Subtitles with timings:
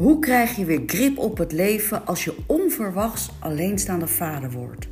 [0.00, 4.88] Hoe krijg je weer grip op het leven als je onverwachts alleenstaande vader wordt?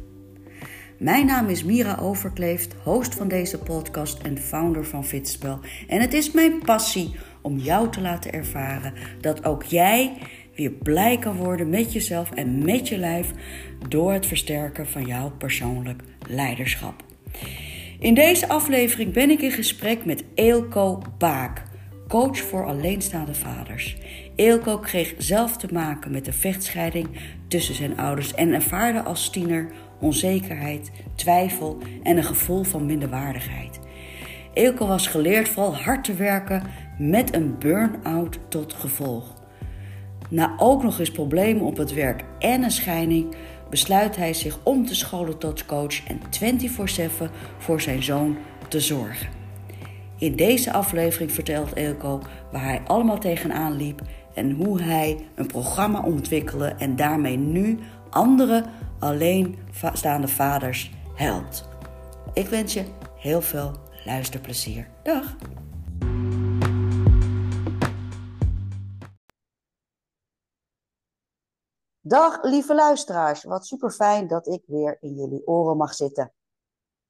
[0.99, 5.61] Mijn naam is Mira Overkleeft, host van deze podcast en founder van Fitspel.
[5.87, 10.19] En het is mijn passie om jou te laten ervaren dat ook jij
[10.55, 13.33] weer blij kan worden met jezelf en met je lijf
[13.89, 17.05] door het versterken van jouw persoonlijk leiderschap.
[17.99, 21.63] In deze aflevering ben ik in gesprek met Eelco Baak,
[22.09, 23.97] coach voor alleenstaande vaders.
[24.39, 27.09] Eelco kreeg zelf te maken met de vechtscheiding
[27.49, 29.71] tussen zijn ouders en ervaarde als tiener
[30.01, 33.79] onzekerheid, twijfel en een gevoel van minderwaardigheid.
[34.53, 36.63] Eelco was geleerd vooral hard te werken
[36.99, 39.35] met een burn-out tot gevolg.
[40.31, 43.35] Na ook nog eens problemen op het werk en een scheiding
[43.71, 48.37] besluit hij zich om te scholen tot coach en 24/7 voor zijn zoon
[48.69, 49.29] te zorgen.
[50.19, 52.21] In deze aflevering vertelt Eelco
[52.53, 54.01] waar hij allemaal tegenaan liep
[54.39, 57.79] en hoe hij een programma ontwikkelde en daarmee nu
[58.11, 58.65] andere
[58.99, 61.69] alleenstaande vaders helpt.
[62.33, 63.73] Ik wens je heel veel
[64.05, 64.91] luisterplezier.
[65.03, 65.37] Dag!
[72.01, 76.33] Dag lieve luisteraars, wat super fijn dat ik weer in jullie oren mag zitten.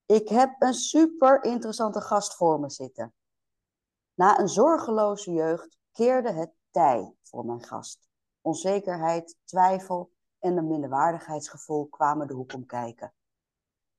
[0.06, 3.14] Ik heb een super interessante gast voor me zitten.
[4.14, 6.57] Na een zorgeloze jeugd keerde het
[7.22, 8.08] voor mijn gast.
[8.40, 13.14] Onzekerheid, twijfel en een minderwaardigheidsgevoel kwamen de hoek om kijken.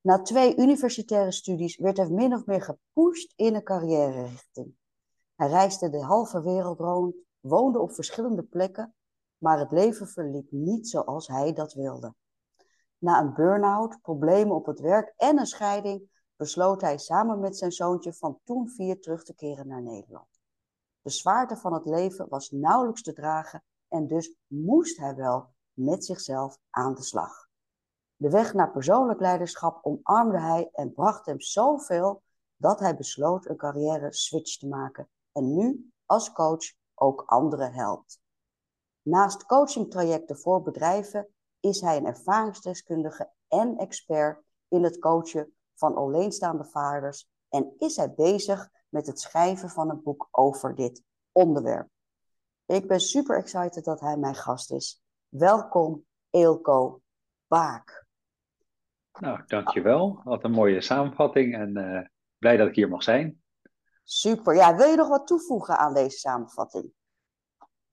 [0.02, 4.76] Na twee universitaire studies werd hij min of meer gepusht in een carrière-richting.
[5.36, 8.96] Hij reisde de halve wereld rond, woonde op verschillende plekken,
[9.38, 12.14] maar het leven verliep niet zoals hij dat wilde.
[12.98, 17.72] Na een burn-out, problemen op het werk en een scheiding besloot hij samen met zijn
[17.72, 20.39] zoontje van toen vier terug te keren naar Nederland.
[21.02, 26.06] De zwaarte van het leven was nauwelijks te dragen en dus moest hij wel met
[26.06, 27.48] zichzelf aan de slag.
[28.16, 32.22] De weg naar persoonlijk leiderschap omarmde hij en bracht hem zoveel
[32.56, 38.22] dat hij besloot een carrière switch te maken en nu als coach ook anderen helpt.
[39.02, 41.28] Naast coachingtrajecten voor bedrijven
[41.60, 48.14] is hij een ervaringsdeskundige en expert in het coachen van alleenstaande vaders en is hij
[48.14, 51.88] bezig met het schrijven van een boek over dit onderwerp.
[52.66, 55.02] Ik ben super excited dat hij mijn gast is.
[55.28, 57.02] Welkom, Eelco
[57.48, 58.08] Baak.
[59.20, 60.22] Nou, dankjewel.
[60.24, 62.02] Wat een mooie samenvatting en uh,
[62.38, 63.42] blij dat ik hier mag zijn.
[64.04, 64.56] Super.
[64.56, 66.92] Ja, wil je nog wat toevoegen aan deze samenvatting?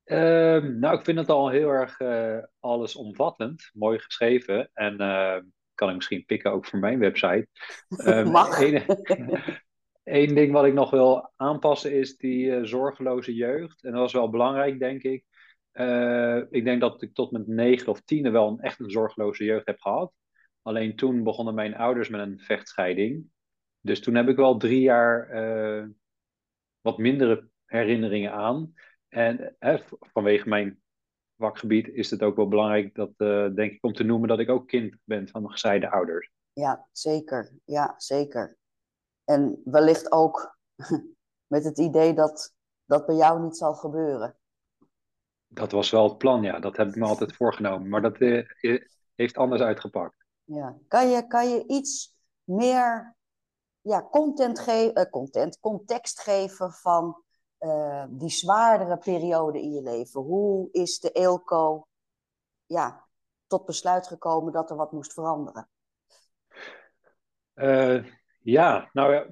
[0.04, 4.70] Uh, nou, ik vind het al heel erg uh, allesomvattend, mooi geschreven.
[4.72, 5.36] En uh,
[5.74, 7.48] kan ik misschien pikken ook voor mijn website.
[7.88, 8.58] Um, Mag.
[10.06, 13.84] Eén ding wat ik nog wil aanpassen is die uh, zorgeloze jeugd.
[13.84, 15.24] En dat was wel belangrijk, denk ik.
[15.72, 19.44] Uh, ik denk dat ik tot mijn negen of tiende wel een echt een zorgeloze
[19.44, 20.12] jeugd heb gehad.
[20.62, 23.24] Alleen toen begonnen mijn ouders met een vechtscheiding.
[23.80, 25.86] Dus toen heb ik wel drie jaar uh,
[26.80, 28.74] wat mindere herinneringen aan.
[29.08, 29.56] En
[30.12, 30.80] vanwege mijn
[31.36, 33.18] vakgebied is het ook wel belangrijk dat,
[33.56, 36.30] denk ik, om te noemen dat ik ook kind ben van gescheiden ouders.
[36.52, 37.52] Ja, zeker.
[37.64, 38.56] Ja, zeker.
[39.26, 40.58] En wellicht ook
[41.54, 42.54] met het idee dat
[42.84, 44.36] dat bij jou niet zal gebeuren.
[45.46, 46.58] Dat was wel het plan, ja.
[46.58, 47.88] Dat heb ik me altijd voorgenomen.
[47.88, 48.48] Maar dat uh,
[49.14, 50.24] heeft anders uitgepakt.
[50.44, 50.78] Ja.
[50.88, 53.16] Kan, je, kan je iets meer
[53.80, 57.22] ja, content ge uh, content, context geven van
[57.58, 60.20] uh, die zwaardere periode in je leven?
[60.20, 61.86] Hoe is de ELCO
[62.66, 63.06] ja,
[63.46, 65.68] tot besluit gekomen dat er wat moest veranderen?
[68.46, 69.26] Ja, nou ja,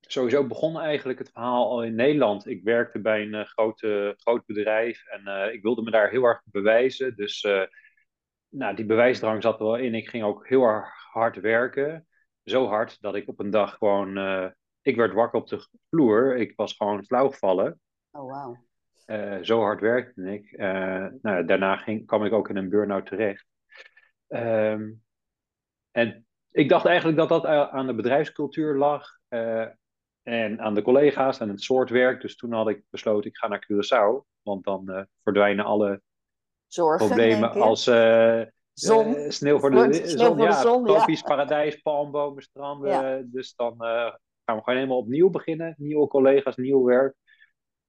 [0.00, 2.46] sowieso begon eigenlijk het verhaal al in Nederland.
[2.46, 6.24] Ik werkte bij een uh, grote, groot bedrijf en uh, ik wilde me daar heel
[6.24, 7.16] erg bewijzen.
[7.16, 7.62] Dus uh,
[8.48, 9.94] nou, die bewijsdrang zat er wel in.
[9.94, 12.06] Ik ging ook heel erg hard werken.
[12.44, 14.16] Zo hard dat ik op een dag gewoon...
[14.82, 16.36] ik werd wakker op de vloer.
[16.36, 17.80] Ik was gewoon flauw gevallen.
[18.10, 19.44] Oh, wow.
[19.44, 20.56] zo hard werkte ik.
[21.22, 23.46] nou, daarna ging, kwam ik ook in een burn-out terecht.
[24.28, 25.02] Um,
[25.90, 29.66] en ik dacht eigenlijk dat dat aan de bedrijfscultuur lag uh,
[30.22, 32.20] en aan de collega's en het soort werk.
[32.20, 34.30] Dus toen had ik besloten, ik ga naar Curaçao.
[34.42, 36.02] Want dan uh, verdwijnen alle
[36.66, 39.32] Zorgen, problemen als uh, zon.
[39.32, 40.36] sneeuw voor de, Sneeuw zon.
[40.36, 40.94] voor ja, de zon, ja.
[40.94, 42.90] tropisch paradijs, palmbomen, stranden.
[42.90, 43.22] Ja.
[43.24, 43.74] Dus dan
[44.44, 45.74] gaan we gewoon helemaal opnieuw beginnen.
[45.78, 47.14] Nieuwe collega's, nieuw werk.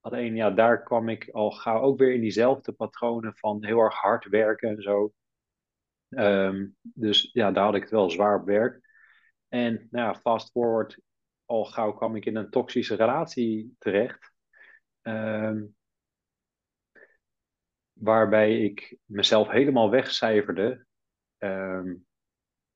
[0.01, 3.95] Alleen ja, daar kwam ik al gauw ook weer in diezelfde patronen van heel erg
[3.95, 5.12] hard werken en zo.
[6.19, 8.81] Um, dus ja, daar had ik het wel zwaar op werk.
[9.48, 11.00] En nou ja, fast forward,
[11.45, 14.31] al gauw kwam ik in een toxische relatie terecht.
[15.01, 15.75] Um,
[17.94, 20.86] waarbij ik mezelf helemaal wegcijferde.
[21.38, 21.95] ehm,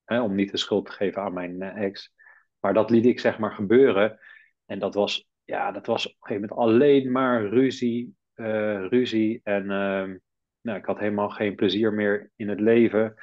[0.03, 2.13] hè, om niet de schuld te geven aan mijn eh, ex.
[2.59, 4.19] Maar dat liet ik zeg maar gebeuren.
[4.65, 9.39] En dat was, ja, dat was op een gegeven moment alleen maar ruzie, eh, ruzie.
[9.43, 10.17] En ehm,
[10.67, 13.15] nou, ik had helemaal geen plezier meer in het leven.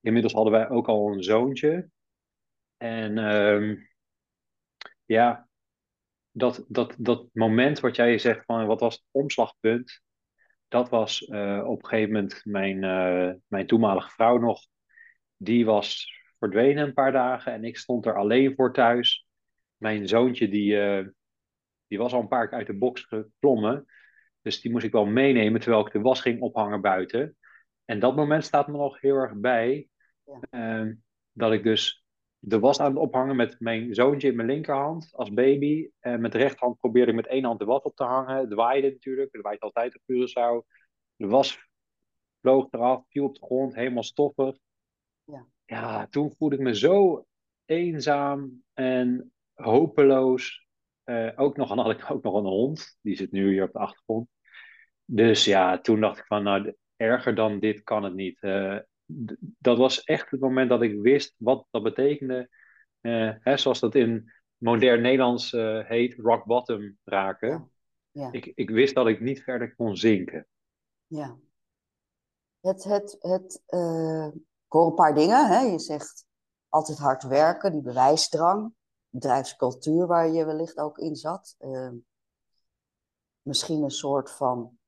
[0.00, 1.88] Inmiddels hadden wij ook al een zoontje.
[2.76, 3.76] En ehm,
[5.04, 5.48] ja,
[6.30, 10.02] dat, dat, dat moment wat jij zegt van wat was het omslagpunt,
[10.68, 14.60] dat was eh, op een gegeven moment mijn, eh, mijn toenmalige vrouw nog.
[15.36, 19.26] Die was verdwenen een paar dagen en ik stond er alleen voor thuis.
[19.76, 21.06] Mijn zoontje die, eh,
[21.86, 23.86] die was al een paar keer uit de box geklommen.
[24.44, 27.36] Dus die moest ik wel meenemen terwijl ik de was ging ophangen buiten.
[27.84, 29.88] En dat moment staat me nog heel erg bij.
[30.24, 30.40] Ja.
[30.50, 30.94] Ehm,
[31.32, 32.04] dat ik dus
[32.38, 35.90] de was aan het ophangen met mijn zoontje in mijn linkerhand als baby.
[36.00, 38.36] En met de rechterhand probeerde ik met één hand de was op te hangen.
[38.36, 40.66] Het waaide natuurlijk, het waait altijd op Curaçao.
[41.16, 41.68] De was
[42.40, 44.56] vloog eraf, viel op de grond, helemaal stoffig.
[45.24, 45.46] Ja.
[45.64, 47.26] ja, toen voelde ik me zo
[47.64, 50.66] eenzaam en hopeloos.
[51.04, 53.72] Eh, ook nog, dan had ik ook nog een hond, die zit nu hier op
[53.72, 54.28] de achtergrond.
[55.04, 58.42] Dus ja, toen dacht ik van, nou, erger dan dit kan het niet.
[58.42, 58.78] Eh,
[59.58, 62.48] dat was echt het moment dat ik wist wat dat betekende.
[63.00, 67.48] eh, hè, zoals dat in modern Nederlands eh, heet, rock bottom raken.
[67.48, 67.68] Ja.
[68.10, 68.32] Ja.
[68.32, 70.46] Ik, ik wist dat ik niet verder kon zinken.
[71.06, 71.36] Ja.
[72.60, 73.62] Het, het, het,
[74.64, 75.48] ik hoor een paar dingen.
[75.48, 75.60] Hè?
[75.60, 76.26] Je zegt
[76.68, 78.74] altijd hard werken, die bewijsdrang,
[79.08, 81.56] bedrijfscultuur waar je wellicht ook in zat.
[83.42, 84.78] Misschien een soort van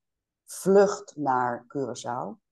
[0.47, 2.45] vlucht naar Curaçao.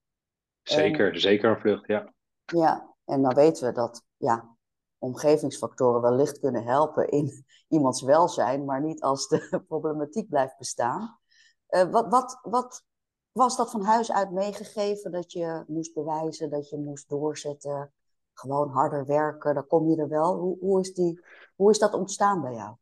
[0.62, 2.14] Zeker, zeker een vlucht, ja.
[2.44, 4.56] Ja, en dan weten we dat ja,
[4.98, 11.18] omgevingsfactoren wellicht kunnen helpen in iemands welzijn, maar niet als de problematiek blijft bestaan.
[11.66, 12.84] Eh, wat, wat, wat
[13.32, 17.92] was dat van huis uit meegegeven dat je moest bewijzen, dat je moest doorzetten,
[18.32, 20.36] gewoon harder werken, dan kom je er wel.
[20.38, 21.20] Hoe, hoe, is, die,
[21.54, 22.76] hoe is dat ontstaan bij jou?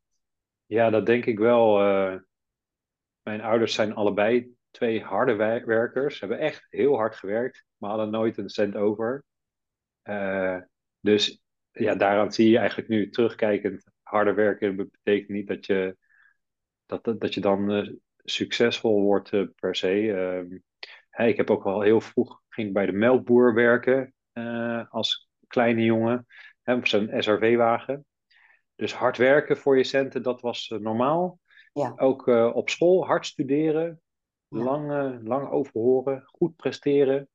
[0.67, 1.81] Ja, dat denk ik wel.
[1.81, 2.19] eh,
[3.23, 5.35] mijn ouders zijn allebei twee harde
[5.65, 6.21] werkers.
[6.21, 9.25] Hebben echt heel hard gewerkt, maar hadden nooit een cent over.
[10.03, 10.59] Eh,
[11.01, 11.43] dus
[11.73, 15.97] ja, daaraan zie je eigenlijk nu terugkijkend, harder werken betekent niet dat je,
[16.87, 17.93] dat, dat, je dan eh,
[18.25, 20.13] succesvol wordt eh, per se.
[20.13, 24.15] Ehm, ik heb ook wel heel vroeg ging bij de melkboer werken
[24.89, 26.27] als kleine jongen,
[26.63, 28.07] hè, op zo'n SRV-wagen.
[28.75, 31.39] Dus hard werken voor je centen, dat was normaal.
[31.73, 31.93] Ja.
[31.97, 34.03] Ook op school hard studeren.
[34.63, 37.29] Lang, eh, lang overhoren, goed presteren.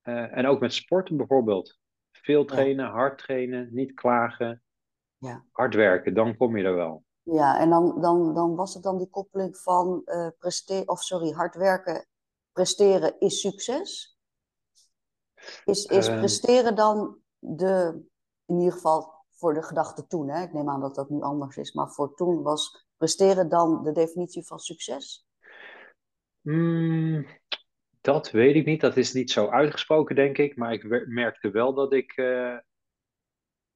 [0.00, 1.78] Eh, en ook met sporten bijvoorbeeld.
[2.10, 4.62] Veel trainen, hard trainen, niet klagen.
[5.16, 5.44] Ja.
[5.50, 7.04] Hard werken, dan kom je er wel.
[7.22, 10.02] Ja, en dan, dan, dan was het dan die koppeling van
[10.38, 12.06] presteren, of sorry, hard werken,
[12.52, 14.18] presteren is succes?
[15.64, 16.18] Is, is Ehm.
[16.18, 18.02] presteren dan de,
[18.46, 20.42] in ieder geval voor de gedachte toen, hè?
[20.42, 23.92] ik neem aan dat dat nu anders is, maar voor toen was presteren dan de
[23.92, 25.26] definitie van succes?
[26.42, 27.26] Hmm,
[28.00, 28.80] dat weet ik niet.
[28.80, 30.56] Dat is niet zo uitgesproken, denk ik.
[30.56, 32.56] Maar ik merkte wel dat ik eh,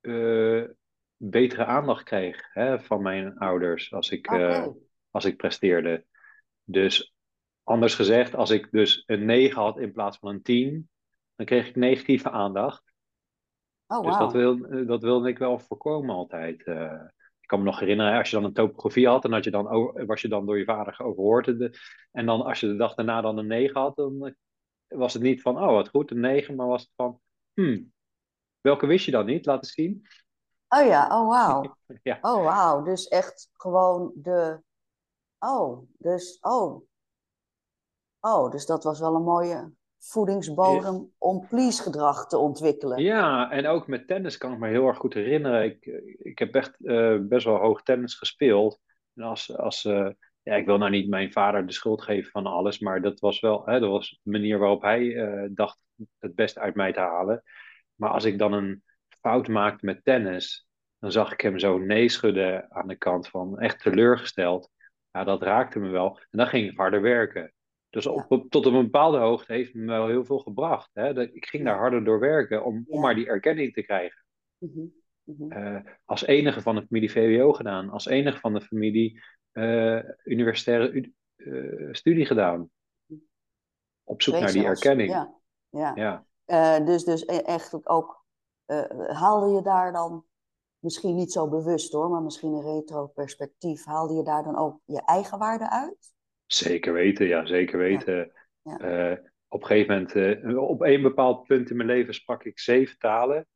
[0.01, 0.69] eh,
[1.17, 4.67] betere aandacht kreeg hè, van mijn ouders als ik, Oké, eh,
[5.11, 6.05] als ik presteerde.
[6.65, 7.15] Dus
[7.63, 10.91] anders gezegd, als ik dus een 9 had in plaats van een 10,
[11.35, 12.93] dan kreeg ik negatieve aandacht.
[13.87, 16.65] oh Dus dat, wil, dat wilde ik wel voorkomen altijd.
[17.47, 19.65] Ik kan me nog herinneren, als je dan een topografie had, dan, had je dan,
[20.07, 21.49] was je dan door je vader geoverhoord.
[21.49, 21.73] En
[22.13, 24.33] En dan als je de dag daarna dan een 9 had, dan eh,
[24.99, 27.21] was het niet van, oh wat goed, een 9, maar was het van,
[27.53, 27.93] hmm,
[28.61, 29.47] welke wist je dan niet?
[29.47, 30.07] Laat eens zien.
[30.69, 31.77] Oh ja, oh wauw.
[32.03, 34.63] Ja, Oh wauw, dus echt gewoon de,
[35.39, 36.83] oh, dus, oh,
[38.21, 39.73] oh, dus dat was wel een mooie
[40.09, 43.03] voedingsbodem om please gedrag te ontwikkelen.
[43.03, 45.65] ja, en ook met tennis kan ik me heel erg goed herinneren.
[45.65, 45.87] Ik,
[46.19, 48.81] ik heb echt eh, best wel hoog tennis gespeeld.
[49.15, 50.09] En als, als, eh,
[50.43, 53.41] ja, ik wil nou niet mijn vader de schuld geven van alles, maar dat was
[53.41, 55.79] wel, hè, dat was de manier waarop hij eh, dacht
[56.19, 57.43] het beste uit mij te halen.
[57.95, 58.83] Maar als ik dan een
[59.21, 60.67] fout maakte met tennis,
[60.99, 64.71] dan zag ik hem zo nee schudden aan de kant van echt teleurgesteld.
[65.11, 66.19] Ja, dat raakte me wel.
[66.19, 67.53] En dan ging ik harder werken.
[67.97, 70.91] Dus op, op- tot op een bepaalde hoogte heeft me wel heel veel gebracht.
[70.93, 71.15] Hè?
[71.15, 74.25] Dat, ik ging daar harder door werken om, om maar die erkenning te krijgen.
[74.59, 74.85] Mhm,
[75.23, 75.53] mhm.
[75.53, 77.91] Eh, als enige van de familie VWO gedaan.
[77.91, 79.23] Als enige van de familie
[79.53, 82.71] eh, universitaire eh, studie gedaan.
[84.05, 84.83] Op zoek naar die zelfs.
[84.83, 85.11] erkenning.
[85.11, 85.35] Ja,
[85.69, 86.25] ja.
[86.47, 86.81] Ja.
[86.81, 88.25] Dus, dus e- eigenlijk ook,
[89.07, 90.25] haalde je daar dan,
[90.79, 94.81] misschien niet zo bewust hoor, maar misschien een retro perspectief, haalde je daar dan ook
[94.85, 96.15] je eigen waarde uit?
[96.47, 98.33] Zeker weten, ja, zeker weten.
[98.63, 98.79] Ja.
[98.79, 102.59] Eh, op een gegeven moment, uh, op één bepaald punt in mijn leven sprak ik
[102.59, 103.47] zeven talen.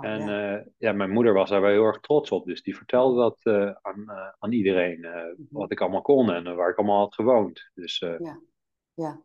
[0.00, 0.64] en ja.
[0.78, 0.92] ja.
[0.92, 2.46] mijn moeder was daar wel heel erg trots op.
[2.46, 3.46] Dus die vertelde dat
[3.82, 5.34] aan, aan iedereen, mhm.
[5.50, 7.70] wat ik allemaal kon en waar ik allemaal had gewoond.
[7.74, 8.40] Dus ja.
[8.94, 9.22] Ja.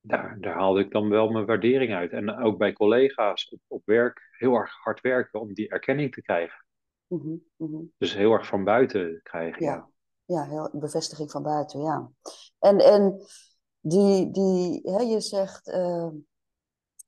[0.00, 2.12] Daar, daar haalde ik dan wel mijn waardering uit.
[2.12, 6.22] En ook bij collega's op, op werk heel erg hard werken om die erkenning te
[6.22, 6.64] krijgen.
[7.06, 7.82] Mhm, mhm.
[7.98, 9.64] Dus heel erg van buiten krijgen.
[9.64, 9.88] Ja,
[10.28, 10.44] ja.
[10.44, 12.10] heel, bevestiging van buiten, ja.
[12.58, 13.20] En, en
[13.80, 16.08] die, die hè, je zegt, uh,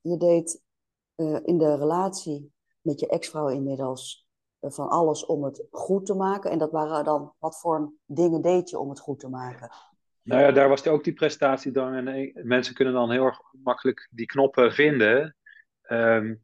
[0.01, 0.61] je deed
[1.15, 4.27] uh, in de relatie met je ex-vrouw inmiddels
[4.59, 6.51] uh, van alles om het goed te maken.
[6.51, 9.69] En dat waren dan, wat voor dingen deed je om het goed te maken?
[10.23, 11.93] Nou ja, daar was ook die prestatie dan.
[11.93, 15.35] En mensen kunnen dan heel erg makkelijk die knoppen vinden.
[15.87, 16.43] Um,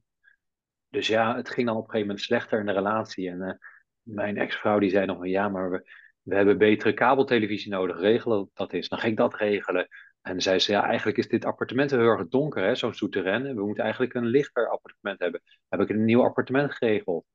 [0.89, 3.29] dus ja, het ging dan op een gegeven moment slechter in de relatie.
[3.29, 3.59] En
[4.01, 5.89] mijn ex-vrouw die zei nog ja, maar we,
[6.27, 7.99] we hebben betere kabeltelevisie nodig.
[7.99, 8.89] Regelen dat is.
[8.89, 9.87] Dan ging ik dat regelen.
[10.21, 13.55] En zei ze, ja, eigenlijk is dit appartement heel erg donker, hè, zo'n souterrain.
[13.55, 15.41] We moeten eigenlijk een lichter appartement hebben.
[15.69, 17.25] Heb ik een nieuw appartement geregeld.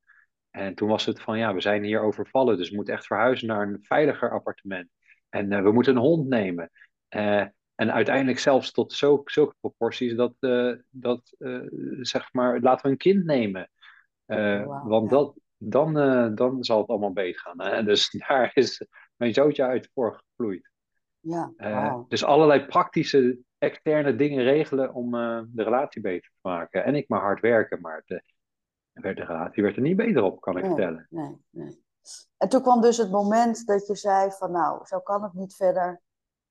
[0.49, 3.47] En toen was het van, ja, we zijn hier overvallen, dus we moeten echt verhuizen
[3.47, 4.89] naar een veiliger appartement.
[5.29, 6.69] En uh, we moeten een hond nemen.
[7.09, 7.45] Uh,
[7.75, 11.35] en uiteindelijk zelfs tot zulke, zulke proporties dat, uh, dat
[12.01, 13.69] zeg maar, laten we een kind nemen.
[14.25, 15.17] Oh, wow, want ja.
[15.17, 15.35] dat,
[15.69, 15.93] dan,
[16.35, 17.61] dan zal het allemaal beter gaan.
[17.61, 17.83] Hè?
[17.83, 20.71] Dus daar is mijn zootje uit voorgevloeid.
[21.19, 26.83] Ja, eh, dus allerlei praktische externe dingen regelen om uh, de relatie beter te maken.
[26.83, 28.23] En ik maar hard werken, maar de,
[28.93, 31.07] de relatie werd er niet beter op, kan ik vertellen.
[31.09, 31.81] Nee, nee.
[32.37, 35.55] En toen kwam dus het moment dat je zei van nou, zo kan het niet
[35.55, 36.01] verder.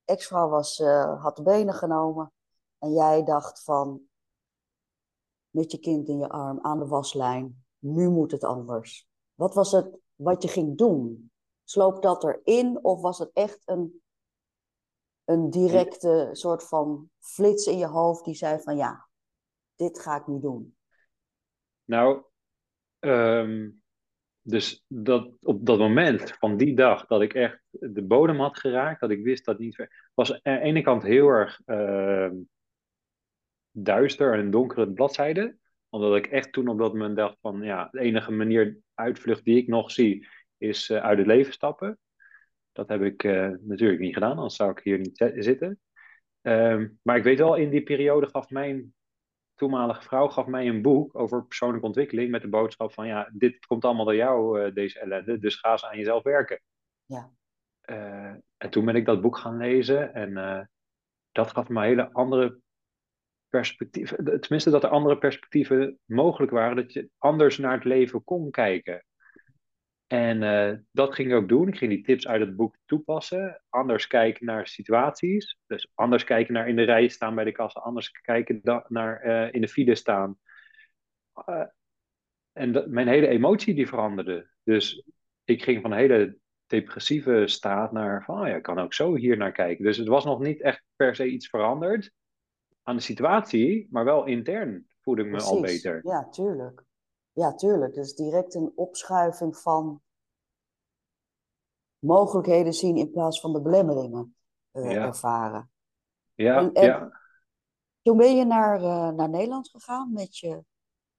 [0.04, 2.32] Ex-vrouw was, uh, had de benen genomen.
[2.78, 4.00] En jij dacht van,
[5.50, 9.06] met je kind in je arm aan de waslijn, nu moet het anders.
[9.34, 11.30] Wat was het wat je ging doen?
[11.64, 14.02] Sloop dat erin of was het echt een
[15.24, 19.08] een directe soort van flits in je hoofd die zei van ja,
[19.76, 20.76] dit ga ik niet doen?
[21.84, 22.22] Nou,
[22.98, 23.70] ehm,
[24.42, 29.00] dus dat, op dat moment van die dag dat ik echt de bodem had geraakt,
[29.00, 32.30] dat ik wist dat niet, was aan de ene kant heel erg uh,
[33.70, 35.56] duister en donkere bladzijde.
[35.92, 39.56] Omdat ik echt toen op dat moment dacht van ja, de enige manier uitvlucht die
[39.56, 41.98] ik nog zie is uh, uit het leven stappen.
[42.72, 45.80] Dat heb ik uh, natuurlijk niet gedaan, anders zou ik hier niet zitten.
[46.42, 48.94] Um, maar ik weet wel, in die periode gaf mijn
[49.54, 53.66] toenmalige vrouw gaf mij een boek over persoonlijke ontwikkeling met de boodschap van ja, dit
[53.66, 56.60] komt allemaal door jou, uh, deze ellende, dus ga eens aan jezelf werken.
[57.04, 57.32] Ja.
[58.56, 60.70] En toen ben ik dat boek gaan lezen en
[61.32, 62.58] dat gaf me hele andere
[64.40, 69.04] Tenminste, dat er andere perspectieven mogelijk waren, dat je anders naar het leven kon kijken.
[70.06, 71.68] En uh, dat ging ik ook doen.
[71.68, 73.62] Ik ging die tips uit het boek toepassen.
[73.68, 75.58] Anders kijken naar situaties.
[75.66, 77.80] Dus anders kijken naar in de rij staan bij de kassa.
[77.80, 80.38] Anders kijken naar uh, in de file staan.
[81.48, 81.64] Uh,
[82.52, 84.50] en mijn hele emotie die veranderde.
[84.62, 85.08] Dus
[85.44, 89.14] ik ging van een hele depressieve staat naar van, oh ja, ik kan ook zo
[89.14, 89.84] hier naar kijken.
[89.84, 92.12] Dus het was nog niet echt per se iets veranderd
[92.82, 96.06] aan de situatie, maar wel intern voelde ik me al beter.
[96.06, 96.84] Ja, tuurlijk.
[97.32, 97.94] Ja, tuurlijk.
[97.94, 100.02] Dus direct een opschuiving van
[101.98, 104.36] mogelijkheden zien in plaats van de belemmeringen
[104.72, 105.70] uh, ervaren.
[106.34, 107.20] Ja, en, en ja.
[108.02, 110.64] Toen ben je naar, uh, naar Nederland gegaan met je,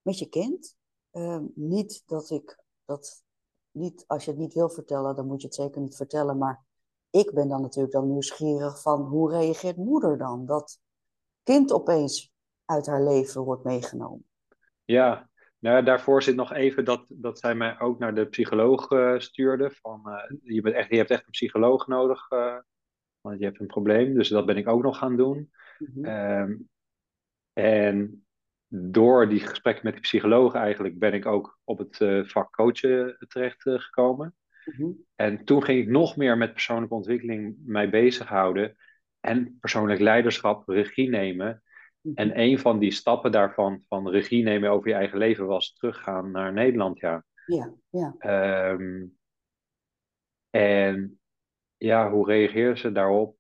[0.02, 0.76] met je kind.
[1.12, 3.24] Uh, niet dat ik dat
[3.72, 6.38] niet, als je het niet wil vertellen, dan moet je het zeker niet vertellen.
[6.38, 6.66] Maar
[7.10, 10.46] ik ben dan natuurlijk dan nieuwsgierig van hoe reageert moeder dan?
[10.46, 10.80] Dat
[11.44, 12.34] kind opeens
[12.66, 14.26] uit haar leven wordt meegenomen.
[14.84, 19.20] Ja, nou, daarvoor zit nog even dat, dat zij mij ook naar de psycholoog uh,
[19.20, 19.72] stuurde.
[19.72, 22.58] Van, uh, je, bent echt, je hebt echt een psycholoog nodig, uh,
[23.22, 24.14] want je hebt een probleem.
[24.14, 25.52] Dus dat ben ik ook nog gaan doen.
[25.78, 26.06] Mm-hmm.
[26.06, 26.70] Um,
[27.54, 28.26] en
[28.68, 31.98] door die gesprekken met de psycholoog eigenlijk ben ik ook op het
[32.32, 34.36] vak coachen terecht gekomen.
[34.66, 35.06] Mm-hmm.
[35.16, 38.76] En toen ging ik nog meer met persoonlijke ontwikkeling mij bezighouden.
[39.26, 41.64] En persoonlijk leiderschap, regie nemen.
[42.16, 42.40] En mhm.
[42.40, 46.54] een van die stappen daarvan, van regie nemen over je eigen leven, was teruggaan naar
[46.54, 47.26] Nederland, ja.
[47.46, 48.16] Ja, ja.
[48.72, 49.18] Um,
[50.50, 51.20] en
[51.78, 53.38] ja, hoe reageerde ze daarop?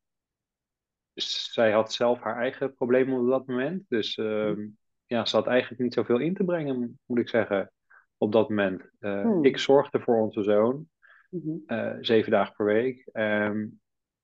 [1.13, 3.83] Zij had zelf haar eigen problemen op dat moment.
[3.87, 7.71] Dus um, ja, ze had eigenlijk niet zoveel in te brengen, moet ik zeggen,
[8.17, 8.89] op dat moment.
[8.99, 9.45] Uh, hmm.
[9.45, 10.89] Ik zorgde voor onze zoon,
[11.29, 11.63] mm-hmm.
[11.67, 13.09] uh, zeven dagen per week.
[13.13, 13.81] Um,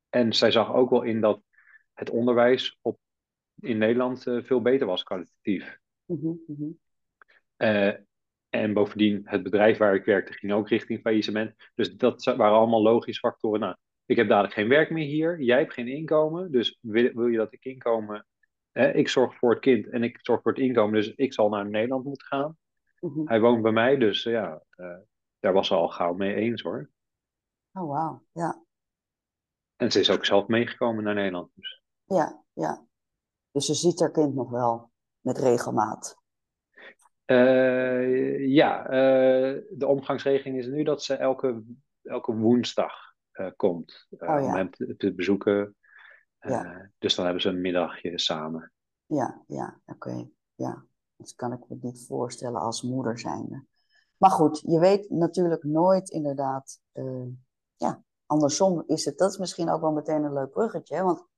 [0.09, 1.41] en zij zag ook wel in dat
[1.99, 2.99] het onderwijs op
[3.59, 5.79] in Nederland uh, veel beter was kwalitatief.
[6.05, 6.79] Mm -hmm.
[7.57, 7.93] uh,
[8.49, 11.55] en bovendien, het bedrijf waar ik werkte ging ook richting faillissement.
[11.75, 13.59] Dus dat waren allemaal logische factoren.
[13.59, 13.75] Nou,
[14.05, 15.41] ik heb dadelijk geen werk meer hier.
[15.41, 16.51] Jij hebt geen inkomen.
[16.51, 18.25] Dus wil, wil je dat ik inkomen
[18.87, 21.69] ik zorg voor het kind en ik zorg voor het inkomen, dus ik zal naar
[21.69, 22.57] Nederland moeten gaan.
[22.99, 23.27] Mhm.
[23.27, 24.63] Hij woont bij mij, dus ja,
[25.39, 26.89] daar was ze al gauw mee eens hoor.
[27.73, 28.63] Oh, wauw, ja.
[29.75, 31.51] En ze is ook zelf meegekomen naar Nederland.
[31.55, 31.81] Dus.
[32.09, 32.85] Ja, ja.
[33.51, 36.17] Dus ze ziet haar kind nog wel met regelmaat.
[37.25, 41.63] Uh, ja, uh, de omgangsregeling is nu dat ze elke,
[42.03, 42.93] elke woensdag
[43.33, 44.45] uh, komt oh, ja.
[44.45, 45.75] om hem te, te bezoeken.
[46.39, 46.91] Ja.
[46.97, 48.73] Dus dan hebben ze een middagje samen.
[49.05, 50.29] Ja, ja, oké.
[50.55, 50.85] Ja,
[51.15, 53.65] dat kan ik me niet voorstellen als moeder zijnde.
[54.17, 56.79] Maar goed, je weet natuurlijk nooit inderdaad.
[57.75, 60.95] ja, andersom is het, dat is misschien ook wel meteen een leuk bruggetje.
[60.95, 61.03] Hè?
[61.03, 61.28] Want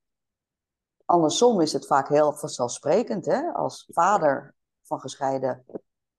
[1.12, 3.26] andersom is het vaak heel vanzelfsprekend.
[3.26, 3.52] Hè?
[3.52, 5.64] Als vader van gescheiden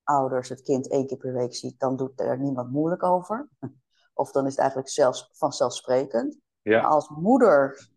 [0.04, 3.50] ouders het kind één keer per week ziet, dan doet er niemand moeilijk over.
[4.14, 6.38] Of dan is het eigenlijk zelfs vanzelfsprekend.
[6.62, 6.82] Ja.
[6.82, 7.90] Maar als moeder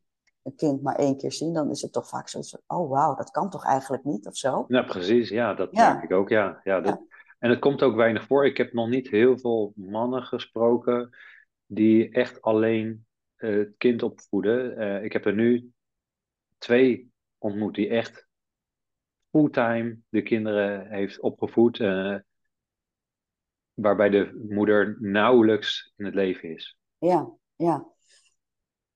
[0.42, 3.30] een kind maar één keer zien, dan is het toch vaak zo, oh wauw, dat
[3.30, 4.64] kan toch eigenlijk niet of zo?
[4.68, 5.28] Ja, precies.
[5.28, 5.92] Ja, dat Ja.
[5.92, 6.28] merk ik ook.
[6.28, 6.60] Ja.
[6.64, 6.94] Ja, dat...
[7.08, 7.16] Ja.
[7.38, 8.46] En het komt ook weinig voor.
[8.46, 11.16] Ik heb nog niet heel veel mannen gesproken
[11.66, 14.76] die echt alleen eh, het kind opvoeden.
[14.76, 15.72] Eh, ik heb er nu
[16.58, 18.26] twee ontmoet die echt
[19.30, 21.80] fulltime de kinderen heeft opgevoed.
[21.80, 22.16] eh,
[23.74, 26.78] waarbij de moeder nauwelijks in het leven is.
[26.98, 27.86] Ja, ja.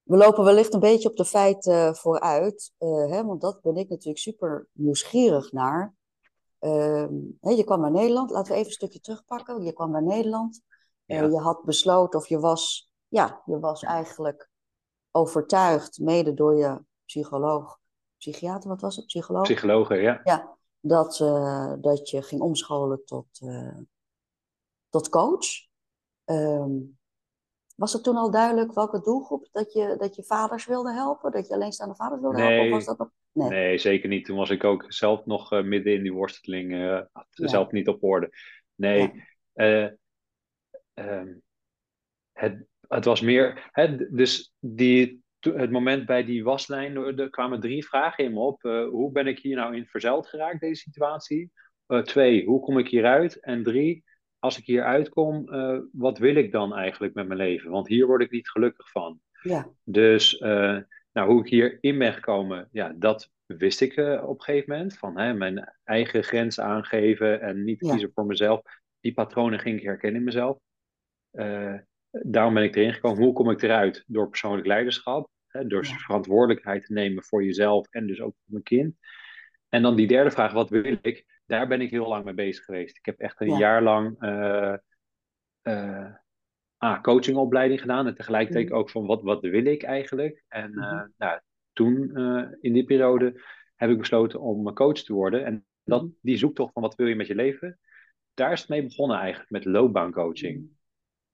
[0.03, 3.89] We lopen wellicht een beetje op de feiten vooruit, eh, hè, want dat ben ik
[3.89, 5.95] natuurlijk super nieuwsgierig naar.
[6.59, 9.63] Ehm, hè, je kwam naar Nederland, laten we even een stukje terugpakken.
[9.63, 10.63] Je kwam naar Nederland,
[11.07, 11.25] Eh, Ja.
[11.27, 14.51] je had besloten of je was, ja, je was eigenlijk
[15.11, 17.79] overtuigd, mede door je psycholoog,
[18.17, 19.43] psychiater, wat was het, psycholoog?
[19.43, 20.21] Psychologen, ja.
[20.25, 23.79] Ja, dat, eh, dat je ging omscholen tot, eh,
[24.89, 25.47] tot coach.
[26.25, 26.71] Ehm,
[27.77, 31.33] was het toen al duidelijk welke doelgroep dat je, dat je vaders wilde helpen?
[31.33, 32.57] Dat je alleenstaande vaders wilde helpen?
[32.59, 32.71] Of Nee.
[32.73, 33.11] was dat nog...
[33.33, 33.49] Nee.
[33.49, 34.25] Nee, zeker niet.
[34.25, 37.47] Toen was ik ook zelf nog eh, midden in die worsteling, had Ja.
[37.49, 38.31] zelf niet op orde.
[38.75, 39.13] Nee, Ja.
[39.53, 39.91] eh,
[40.95, 41.35] ehm,
[42.33, 43.69] het, het was meer.
[43.73, 48.41] Hè, dus die, het moment bij die waslijn, er er kwamen drie vragen in me
[48.41, 48.65] op.
[48.65, 51.51] Eh, hoe ben ik hier nou in verzeild geraakt, deze situatie?
[51.87, 53.41] Eh, twee, hoe kom ik hieruit?
[53.41, 54.05] En drie,
[54.39, 57.71] als ik hier uitkom, eh, wat wil ik dan eigenlijk met mijn leven?
[57.71, 59.21] Want hier word ik niet gelukkig van.
[59.43, 60.79] Ja, Dus eh,
[61.13, 64.99] nou, hoe ik hierin ben gekomen, ja, dat wist ik eh, op een gegeven moment.
[64.99, 67.91] Van hè, mijn eigen grens aangeven en niet Ja.
[67.91, 68.61] kiezen voor mezelf.
[69.01, 70.59] Die patronen ging ik herkennen in mezelf.
[72.11, 73.23] Eh, daarom ben ik erin gekomen.
[73.23, 74.05] Hoe kom ik eruit?
[74.07, 75.29] Door persoonlijk leiderschap.
[75.47, 75.97] Hè, door Ja.
[75.97, 78.97] verantwoordelijkheid te nemen voor jezelf en dus ook voor mijn kind.
[79.69, 81.41] En dan die derde vraag, wat wil ik?
[81.47, 82.97] Daar ben ik heel lang mee bezig geweest.
[82.97, 83.59] Ik heb echt een Ja.
[83.59, 84.75] jaar lang eh,
[85.63, 86.15] eh,
[86.77, 88.07] ah, coachingopleiding gedaan.
[88.07, 88.75] En tegelijkertijd Mhm.
[88.79, 90.45] ook van wat, wat wil ik eigenlijk?
[90.49, 91.07] En eh, Mhm.
[91.17, 91.41] nou,
[91.73, 93.43] toen, eh, in die periode,
[93.77, 95.45] heb ik besloten om coach te worden.
[95.45, 96.11] En dat, Mhm.
[96.21, 97.79] die zoektocht van wat wil je met je leven,
[98.35, 100.69] daar is het mee begonnen eigenlijk, met loopbaancoaching.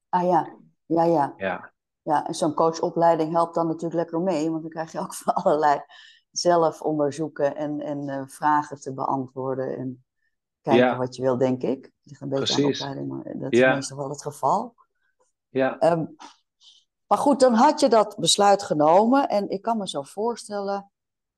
[0.08, 0.56] Ah ja,
[0.86, 1.34] ja, ja.
[1.36, 1.72] Ja,
[2.02, 5.34] Ja, en zo'n coachopleiding helpt dan natuurlijk lekker mee, want dan krijg je ook van
[5.34, 5.80] allerlei
[6.30, 10.04] zelf onderzoeken en, en eh, vragen te beantwoorden en
[10.60, 10.96] kijken Ja.
[10.96, 11.92] wat je wil, denk ik.
[12.02, 12.80] Ligt een beetje aan Precies.
[12.80, 13.74] opleiding, maar dat is Ja.
[13.74, 14.74] meestal wel het geval.
[15.48, 16.06] ja, Ehm,
[17.06, 20.90] maar goed, dan had je dat besluit genomen en ik kan me zo voorstellen,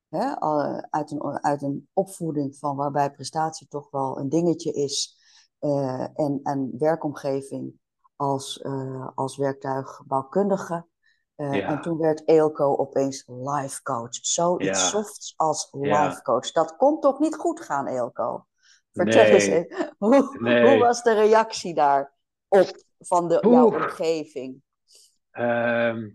[0.09, 5.17] hè, al- uit, een, uit een opvoeding van waarbij prestatie toch wel een dingetje is
[5.59, 7.81] eh, en, en werkomgeving
[8.19, 10.87] als, eh, als werktuigbouwkundige.
[11.35, 11.53] Ja.
[11.53, 14.09] En toen werd Eelco opeens life coach.
[14.11, 14.75] Zoiets Ja.
[14.75, 16.07] softs als Ja.
[16.07, 16.53] life coach.
[16.53, 18.47] Dat kon toch niet goed gaan, Eelco?
[18.93, 19.67] Vertel eens, Nee.
[19.99, 20.69] hoe, Nee.
[20.69, 24.63] hoe was de reactie daarop van de, jouw omgeving?
[25.31, 26.09] Ehm,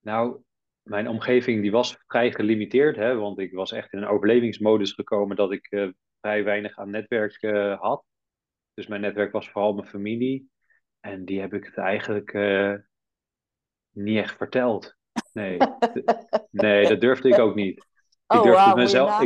[0.00, 0.40] nou,
[0.82, 5.36] mijn omgeving die was vrij gelimiteerd, hè, want ik was echt in een overlevingsmodus gekomen
[5.36, 5.88] dat ik eh,
[6.20, 7.40] vrij weinig aan netwerk
[7.80, 8.04] had.
[8.80, 10.50] Dus mijn netwerk was vooral mijn familie.
[11.00, 12.74] En die heb ik het eigenlijk eh,
[13.90, 14.96] niet echt verteld.
[15.32, 15.58] Nee,
[16.50, 17.76] nee, dat durfde ik ook niet.
[17.76, 19.22] Ik Oh, durfde het mezelf,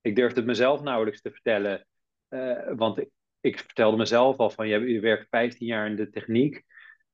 [0.00, 1.86] ik, durfde het mezelf nauwelijks te vertellen.
[2.28, 6.10] Eh, want ik, ik vertelde mezelf al van, je, je werkt 15 jaar in de
[6.10, 6.62] techniek.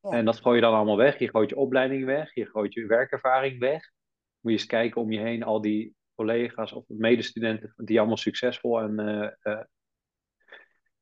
[0.00, 0.10] Ja.
[0.10, 1.18] En dat gooi je dan allemaal weg.
[1.18, 2.34] Je gooit je opleiding weg.
[2.34, 3.90] Je gooit je werkervaring weg.
[4.40, 8.80] Moet je eens kijken om je heen, al die collega's of medestudenten die allemaal succesvol
[8.80, 8.98] en,
[9.42, 9.60] eh,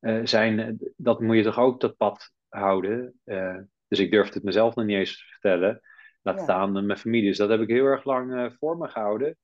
[0.01, 0.59] eh, zijn.
[0.59, 3.19] eh, Dat moet je toch ook dat pad houden.
[3.23, 5.81] Eh, dus ik durfde het mezelf nog niet eens te vertellen.
[6.21, 6.43] Laat Ja.
[6.43, 7.27] staan mijn familie.
[7.29, 9.37] Dus dat heb ik heel erg lang voor me gehouden.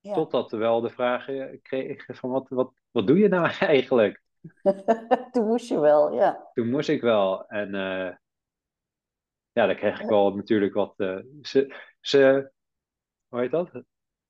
[0.00, 0.14] Ja.
[0.14, 1.26] Totdat er wel de vraag
[1.62, 4.22] kreeg van wat, wat, wat doe je nou eigenlijk?
[5.32, 6.50] Toen moest je wel, ja.
[6.54, 7.46] Toen moest ik wel.
[7.46, 7.70] En
[9.52, 10.94] ja, dan kreeg ik wel natuurlijk wat.
[11.42, 12.50] ze, ze,
[13.28, 13.70] hoe heet dat?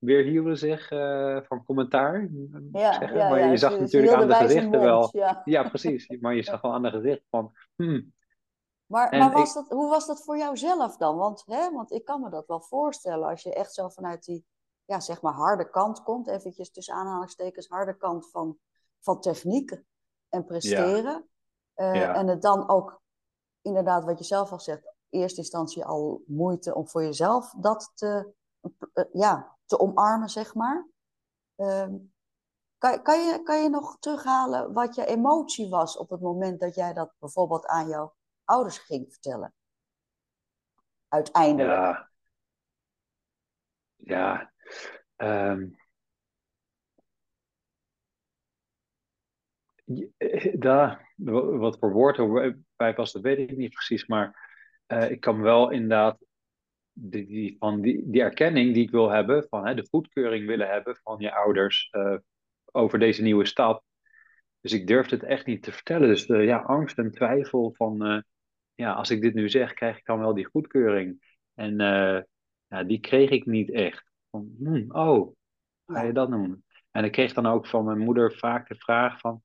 [0.01, 2.29] Weerhielden zich uh, van commentaar.
[2.73, 3.19] Ja, zeggen.
[3.19, 5.09] ja, maar ja, je zag natuurlijk aan de gezichten wel.
[5.13, 5.43] ja.
[5.45, 6.09] Ja, precies.
[6.21, 7.53] Maar je zag wel aan de gezichten van.
[7.77, 8.15] hmm,
[8.87, 11.17] Maar, En maar was ik- dat, hoe was dat voor jou zelf dan?
[11.17, 14.45] Want, hè, want ik kan me dat wel voorstellen als je echt zo vanuit die,
[14.85, 18.59] ja, zeg maar harde kant komt, eventjes tussen aanhalingstekens, harde kant van,
[19.01, 19.83] van techniek
[20.29, 21.29] en presteren.
[21.75, 22.17] Eh.
[22.17, 23.01] En het dan ook,
[23.63, 27.93] inderdaad, wat je zelf al zegt, in eerste instantie al moeite om voor jezelf dat
[27.95, 28.33] te,
[28.93, 30.89] eh, ja, te omarmen, zeg maar.
[31.57, 31.97] Ehm,
[32.79, 36.75] kan, kan, je, kan je nog terughalen wat je emotie was op het moment dat
[36.75, 39.55] jij dat bijvoorbeeld aan jouw ouders ging vertellen?
[41.09, 41.79] Uiteindelijk.
[41.79, 42.09] ja.
[43.97, 44.53] Ja.
[45.17, 45.69] ehm,
[50.17, 54.07] eh, daar, wa- wat voor woord erbij past, dat weet ik niet precies.
[54.07, 54.49] Maar
[54.87, 56.19] eh, ik kan wel inderdaad
[56.93, 60.69] die, die, van die, die erkenning die ik wil hebben, van hè, de goedkeuring willen
[60.69, 62.17] hebben van je ouders eh,
[62.73, 63.85] over deze nieuwe stap.
[64.61, 66.09] Dus ik durfde het echt niet te vertellen.
[66.09, 68.21] Dus eh, ja, angst en twijfel van, eh,
[68.75, 71.39] ja, als ik dit nu zeg, krijg ik dan wel die goedkeuring?
[71.55, 71.77] En
[72.67, 74.11] ja, die kreeg ik niet echt.
[74.31, 75.35] Van, hmm, oh,
[75.87, 76.65] ga je dat doen?
[76.91, 79.43] En ik kreeg dan ook van mijn moeder vaak de vraag van,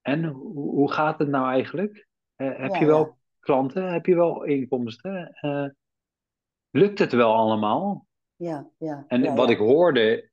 [0.00, 2.06] en hoe, hoe gaat het nou eigenlijk?
[2.36, 3.16] Heb Ja, je wel ja.
[3.40, 3.92] klanten?
[3.92, 5.38] Heb je wel inkomsten?
[6.76, 8.06] Lukt het wel allemaal?
[8.36, 9.52] Ja, ja, En ja, wat ja.
[9.54, 10.30] ik hoorde,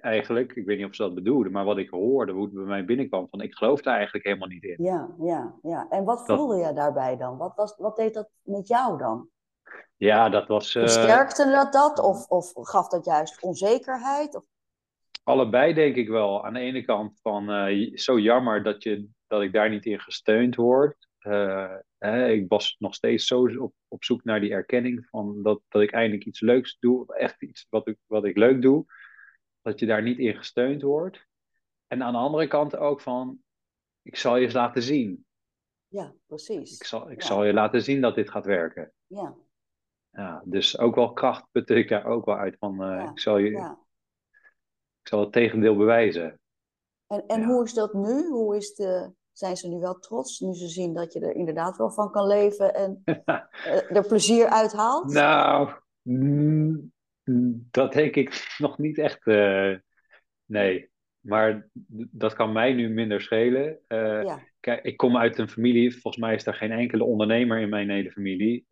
[0.00, 2.64] eigenlijk, ik weet niet of ze dat bedoelden, maar wat ik hoorde, hoe het bij
[2.64, 4.84] mij binnenkwam, van ik geloof daar eigenlijk helemaal niet in.
[4.84, 5.86] Ja, ja, ja.
[5.90, 7.36] En wat Dat- voelde jij daarbij dan?
[7.36, 9.28] Wat, was, wat deed dat met jou dan?
[9.96, 12.00] Ja, dat was eh, Versterkte dat dat?
[12.00, 14.36] Of, of gaf dat juist onzekerheid?
[14.36, 14.44] Of,
[15.22, 16.44] allebei denk ik wel.
[16.44, 20.00] Aan de ene kant van eh, zo jammer dat, je, dat ik daar niet in
[20.00, 21.08] gesteund word.
[21.22, 25.60] Eh, hè, ik was nog steeds zo op, op zoek naar die erkenning van dat,
[25.68, 28.84] dat ik eindelijk iets leuks doe, echt iets wat ik, wat ik leuk doe,
[29.60, 31.26] dat je daar niet in gesteund wordt.
[31.86, 33.42] En aan de andere kant ook van,
[34.02, 35.26] ik zal je eens laten zien.
[35.88, 36.80] ja, precies.
[36.80, 37.26] Ik zal, ik Ja.
[37.26, 38.92] zal je laten zien dat dit gaat werken.
[39.06, 39.34] Ja,
[40.10, 43.18] Ja, dus ook wel kracht putte ik daar ook wel uit van, eh, Ja, ik,
[43.20, 43.78] zal je, ja.
[45.02, 46.40] ik zal het tegendeel bewijzen.
[47.06, 48.28] En, en hoe is dat nu?
[48.28, 51.76] Hoe is de, zijn ze nu wel trots, nu ze zien dat je er inderdaad
[51.76, 55.12] wel van kan leven en eh, er plezier uit haalt?
[55.12, 56.92] Nou, mm,
[57.70, 59.26] dat denk ik nog niet echt.
[59.26, 59.74] eh,
[60.44, 60.90] nee,
[61.20, 61.68] maar
[62.10, 63.78] dat kan mij nu minder schelen.
[63.86, 67.58] Eh, Ja, Kijk, ik kom uit een familie, volgens mij is er geen enkele ondernemer
[67.58, 68.66] in mijn hele familie.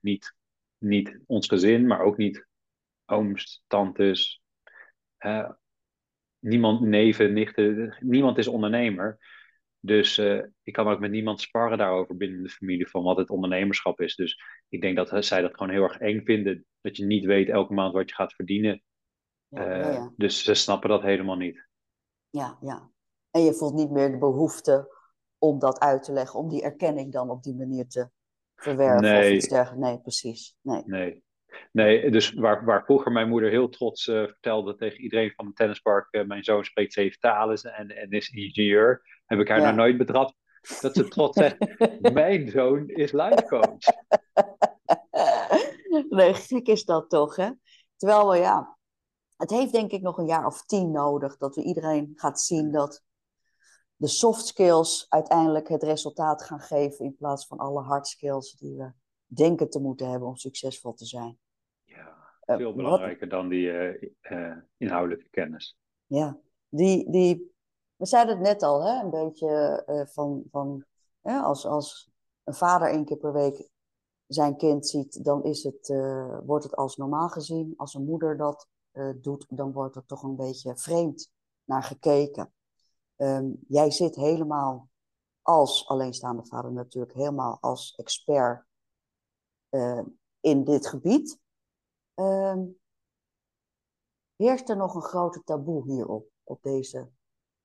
[0.00, 0.34] Niet,
[0.78, 2.46] niet ons gezin, maar ook niet
[3.06, 4.42] ooms, tantes.
[6.38, 9.18] niemand, neven, nichten, niemand is ondernemer.
[9.80, 13.30] Dus eh, ik kan ook met niemand sparren daarover binnen de familie van wat het
[13.30, 14.14] ondernemerschap is.
[14.16, 16.64] Dus ik denk dat zij dat gewoon heel erg eng vinden.
[16.80, 18.82] Dat je niet weet elke maand wat je gaat verdienen.
[19.48, 20.12] ja, Eh, ja, ja.
[20.16, 21.66] Dus ze snappen dat helemaal niet.
[22.30, 22.90] Ja, ja.
[23.30, 24.96] En je voelt niet meer de behoefte
[25.38, 28.10] om dat uit te leggen, om die erkenning dan op die manier te
[28.56, 29.34] verwerven of Nee.
[29.34, 29.86] iets dergelijks.
[29.86, 30.56] Nee, precies.
[30.62, 30.82] Nee.
[30.86, 31.22] Nee.
[31.72, 35.56] Nee, dus waar, waar vroeger mijn moeder heel trots eh, vertelde tegen iedereen van het
[35.56, 39.02] tennispark: eh, Mijn zoon spreekt zeven talen en, en is ingenieur.
[39.28, 39.66] Heb ik haar Ja.
[39.66, 40.34] nog nooit betrapt.
[40.80, 41.56] Dat ze trots zegt:
[42.12, 43.78] Mijn zoon is life coach.
[46.08, 47.50] Nee, gek is dat toch, hè?
[47.96, 48.76] Terwijl we, ja,
[49.36, 52.72] het heeft denk ik nog een jaar of tien nodig dat we iedereen gaat zien
[52.72, 53.02] dat
[53.96, 58.76] de soft skills uiteindelijk het resultaat gaan geven in plaats van alle hard skills die
[58.76, 58.92] we
[59.26, 61.38] denken te moeten hebben om succesvol te zijn.
[61.84, 65.78] Ja, Eh, veel belangrijker dan die eh, eh, inhoudelijke kennis.
[66.06, 66.38] Ja,
[66.68, 67.54] die, die,
[67.98, 70.84] we zeiden het net al, hè, een beetje eh, van, van
[71.20, 72.10] hè, als, als
[72.44, 73.68] een vader één keer per week
[74.26, 77.74] zijn kind ziet, dan is het, eh, wordt het als normaal gezien.
[77.76, 81.30] Als een moeder dat eh, doet, dan wordt er toch een beetje vreemd
[81.64, 82.52] naar gekeken.
[83.16, 84.88] Ehm, jij zit helemaal
[85.42, 88.66] als alleenstaande vader natuurlijk, helemaal als expert
[90.40, 91.38] in dit gebied.
[92.14, 92.64] Ehm,
[94.36, 97.10] heerst er nog een grote taboe hierop, op deze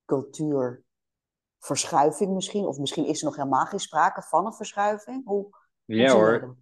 [0.06, 2.66] cultuurverschuiving misschien?
[2.66, 5.26] Of misschien is er nog helemaal geen sprake van een verschuiving?
[5.26, 5.50] Hoe,
[5.86, 6.56] Ja hoor?